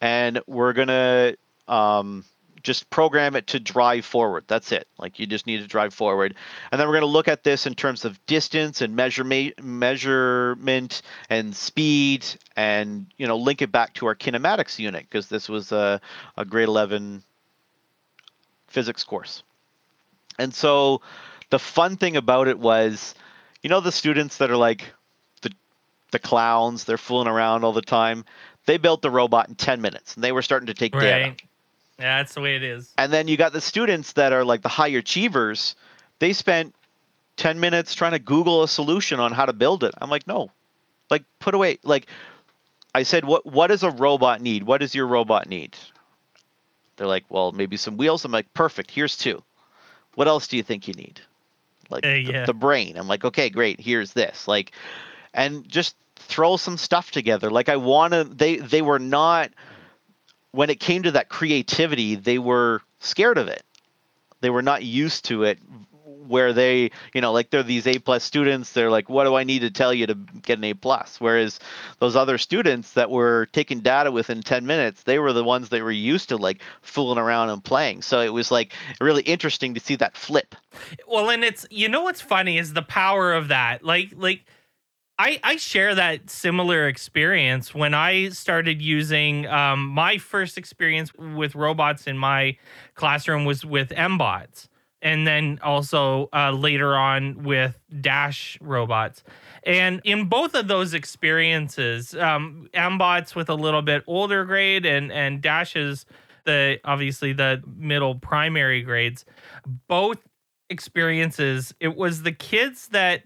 and 0.00 0.40
we're 0.46 0.74
gonna 0.74 1.34
um, 1.68 2.24
just 2.62 2.90
program 2.90 3.36
it 3.36 3.46
to 3.48 3.60
drive 3.60 4.04
forward. 4.04 4.44
That's 4.46 4.72
it. 4.72 4.86
Like 4.98 5.18
you 5.18 5.26
just 5.26 5.46
need 5.46 5.58
to 5.58 5.66
drive 5.66 5.94
forward. 5.94 6.34
And 6.70 6.80
then 6.80 6.88
we're 6.88 6.94
going 6.94 7.02
to 7.02 7.06
look 7.06 7.28
at 7.28 7.44
this 7.44 7.66
in 7.66 7.74
terms 7.74 8.04
of 8.04 8.24
distance 8.26 8.80
and 8.80 8.96
measurement, 8.96 9.62
measurement 9.62 11.02
and 11.30 11.54
speed, 11.54 12.26
and 12.56 13.06
you 13.16 13.26
know 13.26 13.36
link 13.36 13.62
it 13.62 13.72
back 13.72 13.94
to 13.94 14.06
our 14.06 14.14
kinematics 14.14 14.78
unit 14.78 15.06
because 15.08 15.28
this 15.28 15.48
was 15.48 15.72
a, 15.72 16.00
a 16.36 16.44
grade 16.44 16.68
11 16.68 17.22
physics 18.66 19.04
course. 19.04 19.42
And 20.38 20.54
so 20.54 21.00
the 21.50 21.58
fun 21.58 21.96
thing 21.96 22.16
about 22.16 22.48
it 22.48 22.58
was, 22.58 23.14
you 23.62 23.70
know, 23.70 23.80
the 23.80 23.92
students 23.92 24.38
that 24.38 24.50
are 24.50 24.56
like 24.56 24.84
the 25.42 25.50
the 26.10 26.18
clowns, 26.18 26.84
they're 26.84 26.98
fooling 26.98 27.28
around 27.28 27.64
all 27.64 27.72
the 27.72 27.82
time. 27.82 28.24
They 28.66 28.76
built 28.76 29.00
the 29.00 29.10
robot 29.10 29.48
in 29.48 29.54
10 29.54 29.80
minutes 29.80 30.14
and 30.14 30.22
they 30.22 30.32
were 30.32 30.42
starting 30.42 30.66
to 30.66 30.74
take 30.74 30.94
right. 30.94 31.00
data 31.00 31.36
yeah, 31.98 32.18
that's 32.18 32.34
the 32.34 32.40
way 32.40 32.54
it 32.54 32.62
is. 32.62 32.92
And 32.96 33.12
then 33.12 33.26
you 33.26 33.36
got 33.36 33.52
the 33.52 33.60
students 33.60 34.12
that 34.12 34.32
are 34.32 34.44
like 34.44 34.62
the 34.62 34.68
high 34.68 34.88
achievers. 34.88 35.74
They 36.20 36.32
spent 36.32 36.74
10 37.36 37.58
minutes 37.58 37.94
trying 37.94 38.12
to 38.12 38.20
Google 38.20 38.62
a 38.62 38.68
solution 38.68 39.18
on 39.18 39.32
how 39.32 39.46
to 39.46 39.52
build 39.52 39.82
it. 39.82 39.94
I'm 39.98 40.10
like, 40.10 40.26
no. 40.26 40.50
Like 41.10 41.24
put 41.40 41.54
away 41.54 41.78
like 41.82 42.06
I 42.94 43.02
said 43.02 43.24
what 43.24 43.46
what 43.46 43.68
does 43.68 43.82
a 43.82 43.90
robot 43.90 44.40
need? 44.40 44.62
What 44.62 44.78
does 44.78 44.94
your 44.94 45.06
robot 45.06 45.48
need? 45.48 45.76
They're 46.96 47.06
like, 47.06 47.24
well, 47.28 47.52
maybe 47.52 47.76
some 47.76 47.96
wheels. 47.96 48.24
I'm 48.24 48.32
like, 48.32 48.52
perfect. 48.54 48.90
Here's 48.90 49.16
two. 49.16 49.42
What 50.14 50.28
else 50.28 50.48
do 50.48 50.56
you 50.56 50.62
think 50.62 50.86
you 50.86 50.94
need? 50.94 51.20
Like 51.90 52.06
uh, 52.06 52.10
yeah. 52.10 52.40
the, 52.40 52.46
the 52.46 52.54
brain. 52.54 52.96
I'm 52.96 53.08
like, 53.08 53.24
okay, 53.24 53.50
great. 53.50 53.80
Here's 53.80 54.12
this. 54.12 54.46
Like, 54.46 54.72
and 55.32 55.66
just 55.68 55.96
throw 56.16 56.56
some 56.56 56.76
stuff 56.76 57.10
together. 57.10 57.50
Like 57.50 57.68
I 57.68 57.76
want 57.76 58.12
to. 58.12 58.24
They 58.24 58.56
they 58.56 58.82
were 58.82 58.98
not 58.98 59.50
when 60.52 60.70
it 60.70 60.80
came 60.80 61.02
to 61.02 61.12
that 61.12 61.28
creativity, 61.28 62.14
they 62.14 62.38
were 62.38 62.80
scared 63.00 63.38
of 63.38 63.48
it. 63.48 63.62
They 64.40 64.50
were 64.50 64.62
not 64.62 64.84
used 64.84 65.26
to 65.26 65.44
it. 65.44 65.58
Where 66.28 66.52
they 66.52 66.90
you 67.14 67.20
know 67.20 67.32
like 67.32 67.50
they're 67.50 67.62
these 67.62 67.86
a 67.86 67.98
plus 67.98 68.22
students 68.22 68.72
they're 68.72 68.90
like 68.90 69.08
what 69.08 69.24
do 69.24 69.34
i 69.34 69.44
need 69.44 69.60
to 69.60 69.70
tell 69.70 69.92
you 69.92 70.06
to 70.06 70.14
get 70.42 70.58
an 70.58 70.64
a 70.64 70.74
plus? 70.74 71.20
Whereas 71.20 71.58
those 71.98 72.16
other 72.16 72.38
students 72.38 72.92
that 72.92 73.10
were 73.10 73.46
taking 73.52 73.80
data 73.80 74.10
within 74.10 74.42
10 74.42 74.66
minutes 74.66 75.02
they 75.04 75.18
were 75.18 75.32
the 75.32 75.44
ones 75.44 75.68
that 75.70 75.82
were 75.82 75.90
used 75.90 76.28
to 76.30 76.36
like 76.36 76.60
fooling 76.82 77.18
around 77.18 77.50
and 77.50 77.62
playing. 77.62 78.02
So 78.02 78.20
it 78.20 78.32
was 78.32 78.50
like 78.50 78.72
really 79.00 79.22
interesting 79.22 79.74
to 79.74 79.80
see 79.80 79.96
that 79.96 80.16
flip. 80.16 80.54
Well 81.06 81.30
and 81.30 81.44
it's 81.44 81.66
you 81.70 81.88
know 81.88 82.02
what's 82.02 82.20
funny 82.20 82.58
is 82.58 82.74
the 82.74 82.82
power 82.82 83.32
of 83.32 83.48
that. 83.48 83.84
Like 83.84 84.12
like 84.16 84.44
I, 85.20 85.40
I 85.42 85.56
share 85.56 85.96
that 85.96 86.30
similar 86.30 86.86
experience. 86.86 87.74
When 87.74 87.92
I 87.92 88.28
started 88.28 88.80
using 88.80 89.48
um, 89.48 89.88
my 89.88 90.16
first 90.16 90.56
experience 90.56 91.12
with 91.14 91.56
robots 91.56 92.06
in 92.06 92.16
my 92.16 92.56
classroom 92.94 93.44
was 93.44 93.64
with 93.64 93.88
MBOTs 93.90 94.68
and 95.02 95.26
then 95.26 95.58
also 95.62 96.28
uh, 96.32 96.50
later 96.50 96.96
on 96.96 97.42
with 97.44 97.78
Dash 98.00 98.58
robots. 98.60 99.22
And 99.64 100.00
in 100.04 100.28
both 100.28 100.54
of 100.54 100.68
those 100.68 100.94
experiences, 100.94 102.14
um, 102.14 102.68
MBOTs 102.74 103.34
with 103.34 103.48
a 103.48 103.54
little 103.54 103.82
bit 103.82 104.02
older 104.06 104.44
grade 104.44 104.84
and 104.86 105.12
and 105.12 105.40
Dashes 105.40 106.06
the 106.44 106.80
obviously 106.84 107.32
the 107.32 107.62
middle 107.76 108.14
primary 108.14 108.82
grades, 108.82 109.24
both 109.86 110.18
experiences, 110.70 111.74
it 111.78 111.96
was 111.96 112.22
the 112.22 112.32
kids 112.32 112.88
that 112.88 113.24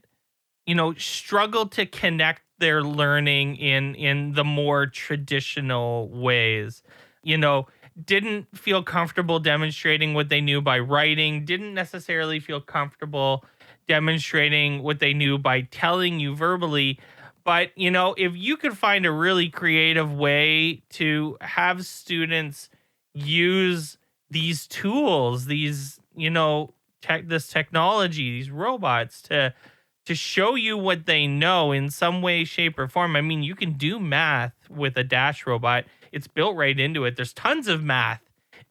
you 0.66 0.74
know 0.74 0.94
struggled 0.94 1.72
to 1.72 1.86
connect 1.86 2.42
their 2.58 2.82
learning 2.82 3.56
in 3.56 3.94
in 3.94 4.32
the 4.32 4.44
more 4.44 4.86
traditional 4.86 6.08
ways. 6.08 6.82
You 7.22 7.38
know, 7.38 7.68
didn't 8.04 8.56
feel 8.56 8.82
comfortable 8.82 9.38
demonstrating 9.38 10.14
what 10.14 10.28
they 10.28 10.40
knew 10.40 10.60
by 10.60 10.78
writing, 10.78 11.44
didn't 11.44 11.74
necessarily 11.74 12.40
feel 12.40 12.60
comfortable 12.60 13.44
demonstrating 13.88 14.82
what 14.82 15.00
they 15.00 15.12
knew 15.12 15.38
by 15.38 15.62
telling 15.62 16.20
you 16.20 16.34
verbally. 16.34 16.98
But, 17.44 17.76
you 17.76 17.90
know, 17.90 18.14
if 18.16 18.36
you 18.36 18.56
could 18.56 18.78
find 18.78 19.04
a 19.04 19.10
really 19.10 19.48
creative 19.48 20.12
way 20.12 20.82
to 20.90 21.36
have 21.40 21.84
students 21.84 22.68
use 23.14 23.98
these 24.30 24.66
tools, 24.66 25.46
these, 25.46 25.98
you 26.16 26.30
know, 26.30 26.72
tech 27.02 27.28
this 27.28 27.48
technology, 27.48 28.30
these 28.30 28.50
robots 28.50 29.20
to 29.22 29.52
to 30.06 30.14
show 30.14 30.54
you 30.54 30.76
what 30.76 31.06
they 31.06 31.26
know 31.26 31.72
in 31.72 31.90
some 31.90 32.22
way, 32.22 32.44
shape, 32.44 32.78
or 32.78 32.88
form. 32.88 33.14
I 33.14 33.20
mean, 33.20 33.42
you 33.42 33.54
can 33.54 33.74
do 33.74 34.00
math 34.00 34.54
with 34.68 34.96
a 34.96 35.04
dash 35.04 35.46
robot 35.46 35.84
it's 36.12 36.28
built 36.28 36.56
right 36.56 36.78
into 36.78 37.04
it. 37.04 37.16
There's 37.16 37.32
tons 37.32 37.66
of 37.66 37.82
math 37.82 38.20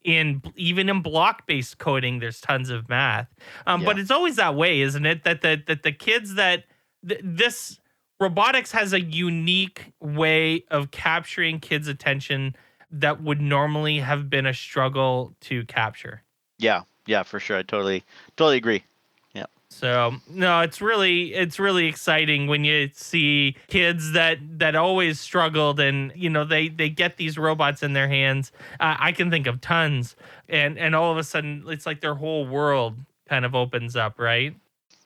in 0.04 0.42
even 0.56 0.88
in 0.88 1.02
block 1.02 1.48
based 1.48 1.80
coding. 1.80 2.20
There's 2.20 2.40
tons 2.40 2.70
of 2.70 2.88
math, 2.88 3.28
um, 3.66 3.82
yeah. 3.82 3.88
but 3.88 4.00
it's 4.00 4.12
always 4.12 4.38
that 4.38 4.56
way, 4.56 4.82
isn't 4.82 5.06
it? 5.06 5.24
That 5.24 5.42
the 5.42 5.62
that 5.68 5.84
the 5.84 5.92
kids 5.92 6.36
that 6.36 6.66
th- 7.08 7.22
this 7.24 7.80
robotics 8.20 8.72
has 8.72 8.94
a 8.94 9.02
unique 9.02 9.92
way 10.00 10.64
of 10.70 10.92
capturing 10.92 11.60
kids' 11.60 11.88
attention 11.88 12.56
that 12.92 13.22
would 13.24 13.42
normally 13.42 14.00
have 14.00 14.30
been 14.30 14.46
a 14.46 14.54
struggle 14.54 15.34
to 15.42 15.66
capture. 15.66 16.22
Yeah, 16.60 16.82
yeah, 17.08 17.24
for 17.24 17.40
sure. 17.40 17.58
I 17.58 17.64
totally 17.64 18.04
totally 18.38 18.58
agree. 18.58 18.84
So 19.72 20.16
no, 20.30 20.60
it's 20.60 20.82
really 20.82 21.34
it's 21.34 21.58
really 21.58 21.88
exciting 21.88 22.48
when 22.48 22.66
you 22.66 22.90
see 22.94 23.56
kids 23.68 24.12
that 24.12 24.38
that 24.60 24.76
always 24.76 25.20
struggled 25.20 25.80
and 25.80 26.12
you 26.14 26.30
know 26.30 26.44
they 26.44 26.68
they 26.68 26.90
get 26.90 27.16
these 27.16 27.38
robots 27.38 27.82
in 27.82 27.94
their 27.94 28.10
hands. 28.10 28.52
Uh, 28.80 28.98
I 29.00 29.14
can 29.14 29.32
think 29.32 29.48
of 29.48 29.62
tons, 29.62 30.18
and 30.50 30.78
and 30.78 30.94
all 30.94 31.12
of 31.12 31.18
a 31.18 31.24
sudden 31.24 31.64
it's 31.68 31.86
like 31.86 32.02
their 32.02 32.16
whole 32.16 32.46
world 32.46 32.98
kind 33.30 33.46
of 33.46 33.56
opens 33.56 33.96
up, 33.96 34.20
right? 34.20 34.54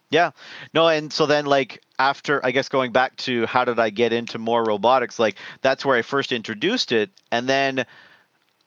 Yeah. 0.10 0.32
No, 0.74 0.88
and 0.88 1.14
so 1.14 1.26
then 1.26 1.46
like 1.46 1.82
after 2.00 2.44
I 2.44 2.52
guess 2.52 2.68
going 2.68 2.92
back 2.92 3.16
to 3.18 3.46
how 3.46 3.66
did 3.66 3.80
I 3.80 3.92
get 3.92 4.14
into 4.14 4.40
more 4.40 4.64
robotics, 4.64 5.20
like 5.20 5.38
that's 5.62 5.86
where 5.86 5.96
I 5.96 6.02
first 6.02 6.32
introduced 6.32 6.92
it. 6.92 7.12
And 7.32 7.48
then 7.48 7.86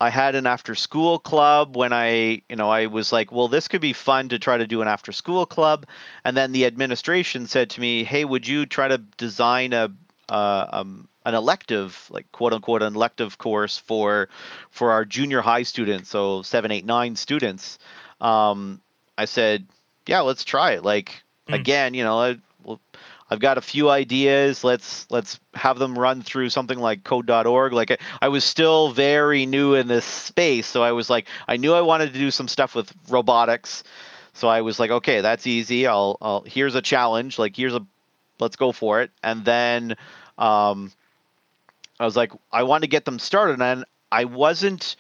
I 0.00 0.10
had 0.10 0.36
an 0.36 0.46
after 0.46 0.76
school 0.76 1.18
club 1.18 1.76
when 1.76 1.92
I, 1.92 2.42
you 2.48 2.56
know, 2.56 2.70
I 2.70 2.86
was 2.86 3.12
like, 3.12 3.32
well, 3.32 3.48
this 3.48 3.66
could 3.66 3.80
be 3.80 3.92
fun 3.92 4.28
to 4.28 4.38
try 4.38 4.56
to 4.56 4.66
do 4.66 4.80
an 4.80 4.86
after 4.88 5.10
school 5.10 5.44
club. 5.44 5.86
And 6.24 6.36
then 6.36 6.52
the 6.52 6.66
administration 6.66 7.48
said 7.48 7.70
to 7.70 7.80
me, 7.80 8.04
hey, 8.04 8.24
would 8.24 8.46
you 8.46 8.64
try 8.64 8.88
to 8.88 8.98
design 8.98 9.72
a, 9.72 9.90
uh, 10.28 10.66
um, 10.70 11.08
an 11.24 11.34
elective, 11.34 12.06
like 12.10 12.30
quote 12.30 12.52
unquote, 12.52 12.82
an 12.82 12.94
elective 12.94 13.38
course 13.38 13.76
for, 13.76 14.28
for 14.70 14.92
our 14.92 15.04
junior 15.04 15.40
high 15.40 15.64
students, 15.64 16.10
so 16.10 16.42
seven, 16.42 16.70
eight, 16.70 16.86
nine 16.86 17.16
students. 17.16 17.80
Um, 18.20 18.80
I 19.16 19.24
said, 19.24 19.66
yeah, 20.06 20.20
let's 20.20 20.44
try 20.44 20.72
it. 20.72 20.84
Like 20.84 21.22
mm. 21.48 21.54
again, 21.54 21.94
you 21.94 22.04
know, 22.04 22.20
I, 22.20 22.36
well, 22.62 22.80
I've 23.30 23.40
got 23.40 23.58
a 23.58 23.60
few 23.60 23.90
ideas. 23.90 24.64
Let's 24.64 25.06
let's 25.10 25.38
have 25.54 25.78
them 25.78 25.98
run 25.98 26.22
through 26.22 26.50
something 26.50 26.78
like 26.78 27.04
code.org. 27.04 27.72
Like 27.72 27.90
I, 27.90 27.98
I 28.22 28.28
was 28.28 28.44
still 28.44 28.90
very 28.92 29.44
new 29.44 29.74
in 29.74 29.86
this 29.86 30.04
space, 30.04 30.66
so 30.66 30.82
I 30.82 30.92
was 30.92 31.10
like 31.10 31.28
I 31.46 31.56
knew 31.56 31.74
I 31.74 31.82
wanted 31.82 32.12
to 32.12 32.18
do 32.18 32.30
some 32.30 32.48
stuff 32.48 32.74
with 32.74 32.92
robotics. 33.08 33.84
So 34.32 34.48
I 34.48 34.60
was 34.60 34.78
like, 34.78 34.90
okay, 34.90 35.20
that's 35.20 35.46
easy. 35.46 35.86
I'll, 35.86 36.16
I'll 36.20 36.42
here's 36.42 36.74
a 36.74 36.82
challenge. 36.82 37.38
Like 37.38 37.56
here's 37.56 37.74
a 37.74 37.84
let's 38.40 38.56
go 38.56 38.72
for 38.72 39.02
it. 39.02 39.10
And 39.22 39.44
then 39.44 39.96
um, 40.38 40.92
I 41.98 42.04
was 42.04 42.16
like, 42.16 42.32
I 42.52 42.62
want 42.62 42.82
to 42.82 42.88
get 42.88 43.04
them 43.04 43.18
started, 43.18 43.60
and 43.60 43.84
I 44.10 44.24
wasn't 44.24 44.96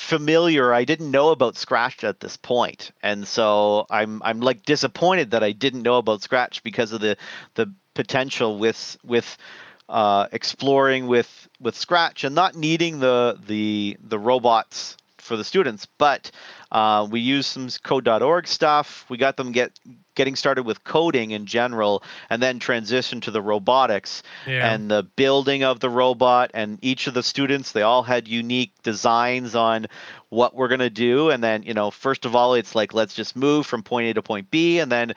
familiar. 0.00 0.72
I 0.72 0.84
didn't 0.84 1.10
know 1.10 1.30
about 1.30 1.56
Scratch 1.56 2.04
at 2.04 2.20
this 2.20 2.36
point, 2.36 2.90
and 3.02 3.28
so 3.28 3.86
I'm 3.90 4.22
I'm 4.24 4.40
like 4.40 4.64
disappointed 4.64 5.32
that 5.32 5.44
I 5.44 5.52
didn't 5.52 5.82
know 5.82 5.96
about 5.96 6.22
Scratch 6.22 6.62
because 6.62 6.92
of 6.92 7.00
the 7.00 7.16
the 7.54 7.72
potential 7.94 8.58
with 8.58 8.96
with 9.04 9.36
uh, 9.88 10.26
exploring 10.32 11.06
with 11.06 11.48
with 11.60 11.76
Scratch 11.76 12.24
and 12.24 12.34
not 12.34 12.54
needing 12.54 12.98
the 13.00 13.38
the 13.46 13.98
the 14.02 14.18
robots 14.18 14.96
for 15.20 15.36
the 15.36 15.44
students, 15.44 15.86
but 15.98 16.30
uh, 16.72 17.06
we 17.10 17.20
used 17.20 17.48
some 17.48 17.68
code.org 17.82 18.46
stuff. 18.46 19.04
We 19.08 19.16
got 19.16 19.36
them 19.36 19.52
get 19.52 19.78
getting 20.14 20.36
started 20.36 20.64
with 20.64 20.84
coding 20.84 21.30
in 21.30 21.46
general, 21.46 22.02
and 22.28 22.42
then 22.42 22.58
transition 22.58 23.20
to 23.22 23.30
the 23.30 23.40
robotics 23.40 24.22
yeah. 24.46 24.72
and 24.72 24.90
the 24.90 25.02
building 25.02 25.62
of 25.64 25.80
the 25.80 25.88
robot. 25.88 26.50
And 26.54 26.78
each 26.82 27.06
of 27.06 27.14
the 27.14 27.22
students, 27.22 27.72
they 27.72 27.82
all 27.82 28.02
had 28.02 28.28
unique 28.28 28.72
designs 28.82 29.54
on 29.54 29.86
what 30.28 30.54
we're 30.54 30.68
gonna 30.68 30.90
do. 30.90 31.30
And 31.30 31.42
then, 31.42 31.62
you 31.62 31.74
know, 31.74 31.90
first 31.90 32.24
of 32.24 32.36
all, 32.36 32.54
it's 32.54 32.74
like 32.74 32.94
let's 32.94 33.14
just 33.14 33.36
move 33.36 33.66
from 33.66 33.82
point 33.82 34.08
A 34.08 34.14
to 34.14 34.22
point 34.22 34.50
B, 34.50 34.78
and 34.78 34.90
then 34.90 35.14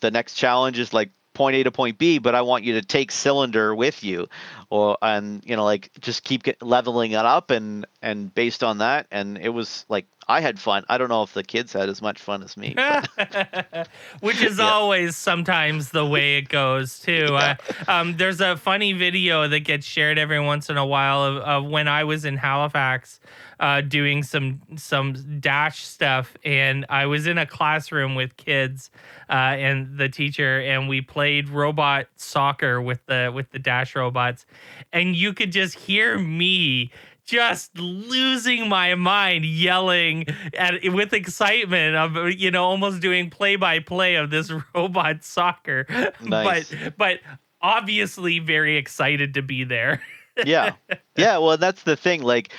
the 0.00 0.10
next 0.10 0.34
challenge 0.34 0.78
is 0.78 0.92
like 0.92 1.10
point 1.34 1.56
A 1.56 1.64
to 1.64 1.70
point 1.70 1.98
B, 1.98 2.18
but 2.18 2.34
I 2.34 2.42
want 2.42 2.64
you 2.64 2.74
to 2.74 2.82
take 2.82 3.10
cylinder 3.10 3.74
with 3.74 4.02
you, 4.02 4.28
or 4.70 4.96
and 5.02 5.42
you 5.44 5.56
know 5.56 5.64
like 5.64 5.90
just 6.00 6.24
keep 6.24 6.44
get, 6.44 6.62
leveling 6.62 7.12
it 7.12 7.24
up 7.24 7.50
and 7.50 7.86
and 8.00 8.32
based 8.34 8.64
on 8.64 8.78
that, 8.78 9.06
and 9.10 9.36
it 9.36 9.50
was 9.50 9.84
like 9.88 10.06
I 10.28 10.40
had 10.40 10.58
fun. 10.58 10.84
I 10.88 10.98
don't 10.98 11.08
know 11.08 11.22
if 11.22 11.32
the 11.34 11.42
kids 11.42 11.72
had 11.72 11.88
as 11.88 12.00
much 12.00 12.20
fun 12.20 12.42
as 12.42 12.56
me, 12.56 12.74
which 14.20 14.42
is 14.42 14.58
yeah. 14.58 14.70
always 14.70 15.16
sometimes 15.16 15.90
the 15.90 16.04
way 16.04 16.38
it 16.38 16.48
goes 16.48 17.00
too. 17.00 17.14
Yeah. 17.34 17.56
Uh, 17.88 17.90
um, 17.90 18.16
there's 18.16 18.40
a 18.40 18.56
funny 18.56 18.92
video 18.92 19.48
that 19.48 19.60
gets 19.60 19.86
shared 19.86 20.18
every 20.18 20.40
once 20.40 20.70
in 20.70 20.76
a 20.76 20.86
while 20.86 21.24
of, 21.24 21.36
of 21.38 21.64
when 21.64 21.88
I 21.88 22.04
was 22.04 22.24
in 22.24 22.36
Halifax 22.36 23.18
uh, 23.60 23.80
doing 23.80 24.22
some 24.22 24.60
some 24.76 25.40
dash 25.40 25.84
stuff, 25.84 26.36
and 26.44 26.86
I 26.88 27.06
was 27.06 27.26
in 27.26 27.38
a 27.38 27.46
classroom 27.46 28.14
with 28.14 28.36
kids 28.36 28.90
uh, 29.28 29.32
and 29.32 29.98
the 29.98 30.08
teacher, 30.08 30.60
and 30.60 30.88
we 30.88 31.00
played 31.00 31.48
robot 31.48 32.06
soccer 32.16 32.80
with 32.80 33.04
the 33.06 33.32
with 33.34 33.50
the 33.50 33.58
dash 33.58 33.96
robots, 33.96 34.46
and 34.92 35.16
you 35.16 35.32
could 35.32 35.52
just 35.52 35.78
hear 35.78 36.18
me 36.18 36.90
just 37.24 37.76
losing 37.78 38.68
my 38.68 38.94
mind 38.94 39.44
yelling 39.44 40.26
at 40.54 40.74
with 40.92 41.12
excitement 41.12 41.96
of 41.96 42.30
you 42.32 42.50
know 42.50 42.64
almost 42.64 43.00
doing 43.00 43.30
play 43.30 43.56
by 43.56 43.78
play 43.78 44.16
of 44.16 44.30
this 44.30 44.52
robot 44.74 45.24
soccer 45.24 45.86
nice. 46.22 46.70
but 46.70 46.96
but 46.98 47.20
obviously 47.62 48.38
very 48.38 48.76
excited 48.76 49.34
to 49.34 49.42
be 49.42 49.64
there 49.64 50.02
yeah 50.44 50.72
yeah 51.16 51.38
well 51.38 51.56
that's 51.56 51.84
the 51.84 51.96
thing 51.96 52.22
like 52.22 52.52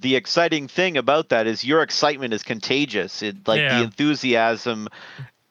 the 0.00 0.16
exciting 0.16 0.68
thing 0.68 0.96
about 0.96 1.28
that 1.28 1.46
is 1.46 1.64
your 1.64 1.82
excitement 1.82 2.34
is 2.34 2.42
contagious. 2.42 3.22
It 3.22 3.46
like 3.46 3.60
yeah. 3.60 3.78
the 3.78 3.84
enthusiasm, 3.84 4.88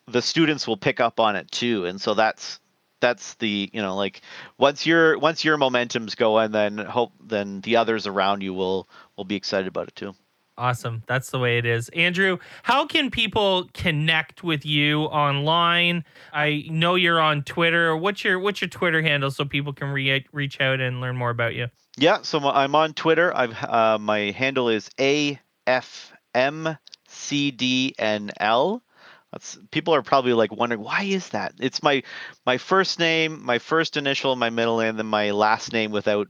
the 0.06 0.22
students 0.22 0.66
will 0.66 0.76
pick 0.76 1.00
up 1.00 1.20
on 1.20 1.36
it 1.36 1.50
too, 1.50 1.84
and 1.86 2.00
so 2.00 2.14
that's 2.14 2.60
that's 3.00 3.34
the 3.34 3.70
you 3.72 3.82
know 3.82 3.96
like 3.96 4.22
once 4.58 4.86
your 4.86 5.18
once 5.18 5.44
your 5.44 5.56
momentum's 5.56 6.14
going, 6.14 6.52
then 6.52 6.78
hope 6.78 7.12
then 7.22 7.60
the 7.60 7.76
others 7.76 8.06
around 8.06 8.42
you 8.42 8.54
will 8.54 8.88
will 9.16 9.24
be 9.24 9.36
excited 9.36 9.68
about 9.68 9.88
it 9.88 9.96
too. 9.96 10.14
Awesome. 10.58 11.02
That's 11.06 11.28
the 11.30 11.38
way 11.38 11.58
it 11.58 11.66
is. 11.66 11.90
Andrew, 11.90 12.38
how 12.62 12.86
can 12.86 13.10
people 13.10 13.68
connect 13.74 14.42
with 14.42 14.64
you 14.64 15.02
online? 15.02 16.02
I 16.32 16.64
know 16.70 16.94
you're 16.94 17.20
on 17.20 17.42
Twitter. 17.42 17.94
What's 17.94 18.24
your 18.24 18.38
what's 18.38 18.62
your 18.62 18.70
Twitter 18.70 19.02
handle 19.02 19.30
so 19.30 19.44
people 19.44 19.74
can 19.74 19.88
re- 19.88 20.24
reach 20.32 20.60
out 20.60 20.80
and 20.80 21.02
learn 21.02 21.16
more 21.16 21.28
about 21.30 21.54
you? 21.54 21.68
Yeah, 21.98 22.22
so 22.22 22.40
I'm 22.40 22.74
on 22.74 22.94
Twitter. 22.94 23.36
I've 23.36 23.62
uh, 23.62 23.98
my 23.98 24.30
handle 24.30 24.70
is 24.70 24.88
afmcdnl. 24.98 26.80
That's 29.36 29.58
people 29.70 29.94
are 29.94 30.00
probably 30.00 30.32
like 30.32 30.50
wondering 30.50 30.80
why 30.80 31.02
is 31.02 31.28
that? 31.28 31.52
It's 31.60 31.82
my 31.82 32.02
my 32.46 32.56
first 32.56 32.98
name, 32.98 33.44
my 33.44 33.58
first 33.58 33.98
initial, 33.98 34.34
my 34.34 34.48
middle 34.48 34.78
name, 34.78 34.88
and 34.88 34.98
then 34.98 35.06
my 35.06 35.32
last 35.32 35.74
name 35.74 35.90
without 35.90 36.28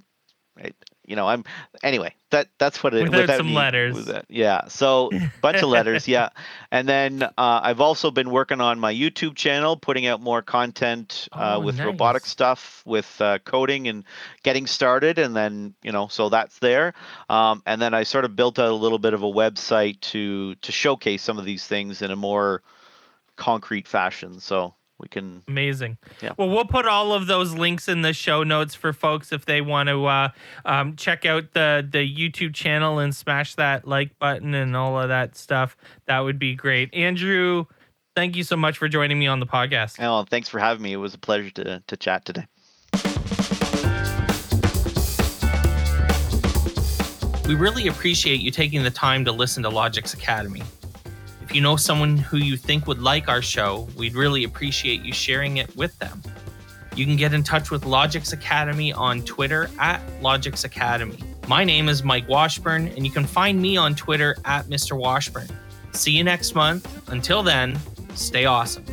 you 1.06 1.14
know, 1.14 1.28
I'm 1.28 1.44
anyway. 1.84 2.14
That 2.30 2.48
that's 2.58 2.82
what 2.82 2.94
it 2.94 3.04
without, 3.04 3.20
without 3.20 3.36
some 3.36 3.46
me, 3.46 3.54
letters. 3.54 4.10
yeah, 4.28 4.66
so 4.66 5.12
bunch 5.40 5.62
of 5.62 5.68
letters. 5.68 6.08
Yeah, 6.08 6.30
and 6.72 6.88
then 6.88 7.22
uh, 7.22 7.30
I've 7.38 7.80
also 7.80 8.10
been 8.10 8.30
working 8.30 8.60
on 8.60 8.80
my 8.80 8.92
YouTube 8.92 9.36
channel, 9.36 9.76
putting 9.76 10.06
out 10.08 10.20
more 10.20 10.42
content 10.42 11.28
uh, 11.30 11.58
Oh, 11.58 11.60
with 11.60 11.76
nice. 11.76 11.86
robotic 11.86 12.26
stuff, 12.26 12.82
with 12.84 13.20
uh, 13.20 13.38
coding 13.44 13.86
and 13.86 14.02
getting 14.42 14.66
started, 14.66 15.20
and 15.20 15.36
then 15.36 15.74
you 15.84 15.92
know, 15.92 16.08
so 16.08 16.28
that's 16.28 16.58
there. 16.58 16.94
Um, 17.28 17.62
and 17.66 17.80
then 17.80 17.94
I 17.94 18.02
sort 18.02 18.24
of 18.24 18.34
built 18.34 18.58
out 18.58 18.70
a 18.70 18.74
little 18.74 18.98
bit 18.98 19.14
of 19.14 19.22
a 19.22 19.30
website 19.30 20.00
to 20.00 20.56
to 20.56 20.72
showcase 20.72 21.22
some 21.22 21.38
of 21.38 21.44
these 21.44 21.64
things 21.64 22.02
in 22.02 22.10
a 22.10 22.16
more 22.16 22.62
concrete 23.36 23.86
fashion. 23.86 24.40
So 24.40 24.74
we 24.98 25.08
can 25.08 25.42
Amazing. 25.46 25.98
Yeah. 26.22 26.32
Well, 26.38 26.48
we'll 26.48 26.64
put 26.64 26.86
all 26.86 27.12
of 27.12 27.26
those 27.26 27.52
links 27.54 27.88
in 27.88 28.02
the 28.02 28.12
show 28.12 28.42
notes 28.42 28.74
for 28.74 28.92
folks 28.92 29.30
if 29.30 29.44
they 29.44 29.60
want 29.60 29.88
to 29.88 30.06
uh, 30.06 30.28
um, 30.64 30.96
check 30.96 31.26
out 31.26 31.52
the 31.52 31.86
the 31.88 31.98
YouTube 31.98 32.54
channel 32.54 32.98
and 32.98 33.14
smash 33.14 33.54
that 33.56 33.86
like 33.86 34.18
button 34.18 34.54
and 34.54 34.74
all 34.76 35.00
of 35.00 35.08
that 35.08 35.36
stuff. 35.36 35.76
That 36.06 36.20
would 36.20 36.38
be 36.38 36.54
great. 36.54 36.92
Andrew, 36.94 37.66
thank 38.14 38.36
you 38.36 38.42
so 38.42 38.56
much 38.56 38.78
for 38.78 38.88
joining 38.88 39.18
me 39.18 39.26
on 39.26 39.40
the 39.40 39.46
podcast. 39.46 39.96
Oh, 40.00 40.24
thanks 40.24 40.48
for 40.48 40.58
having 40.58 40.82
me. 40.82 40.94
It 40.94 40.96
was 40.96 41.14
a 41.14 41.18
pleasure 41.18 41.50
to 41.50 41.82
to 41.86 41.96
chat 41.96 42.24
today. 42.24 42.46
We 47.46 47.54
really 47.54 47.86
appreciate 47.86 48.40
you 48.40 48.50
taking 48.50 48.82
the 48.82 48.90
time 48.90 49.24
to 49.24 49.30
listen 49.30 49.62
to 49.62 49.68
logics 49.68 50.14
Academy. 50.14 50.62
You 51.56 51.62
know 51.62 51.76
someone 51.76 52.18
who 52.18 52.36
you 52.36 52.58
think 52.58 52.86
would 52.86 53.00
like 53.00 53.30
our 53.30 53.40
show, 53.40 53.88
we'd 53.96 54.14
really 54.14 54.44
appreciate 54.44 55.00
you 55.00 55.14
sharing 55.14 55.56
it 55.56 55.74
with 55.74 55.98
them. 55.98 56.22
You 56.94 57.06
can 57.06 57.16
get 57.16 57.32
in 57.32 57.42
touch 57.42 57.70
with 57.70 57.84
Logix 57.84 58.34
Academy 58.34 58.92
on 58.92 59.22
Twitter 59.22 59.70
at 59.78 60.06
Logix 60.20 60.66
Academy. 60.66 61.18
My 61.48 61.64
name 61.64 61.88
is 61.88 62.04
Mike 62.04 62.28
Washburn, 62.28 62.88
and 62.88 63.06
you 63.06 63.10
can 63.10 63.24
find 63.24 63.58
me 63.58 63.78
on 63.78 63.94
Twitter 63.94 64.36
at 64.44 64.66
Mr. 64.66 64.98
Washburn. 64.98 65.48
See 65.92 66.12
you 66.12 66.24
next 66.24 66.54
month. 66.54 67.08
Until 67.08 67.42
then, 67.42 67.80
stay 68.14 68.44
awesome. 68.44 68.84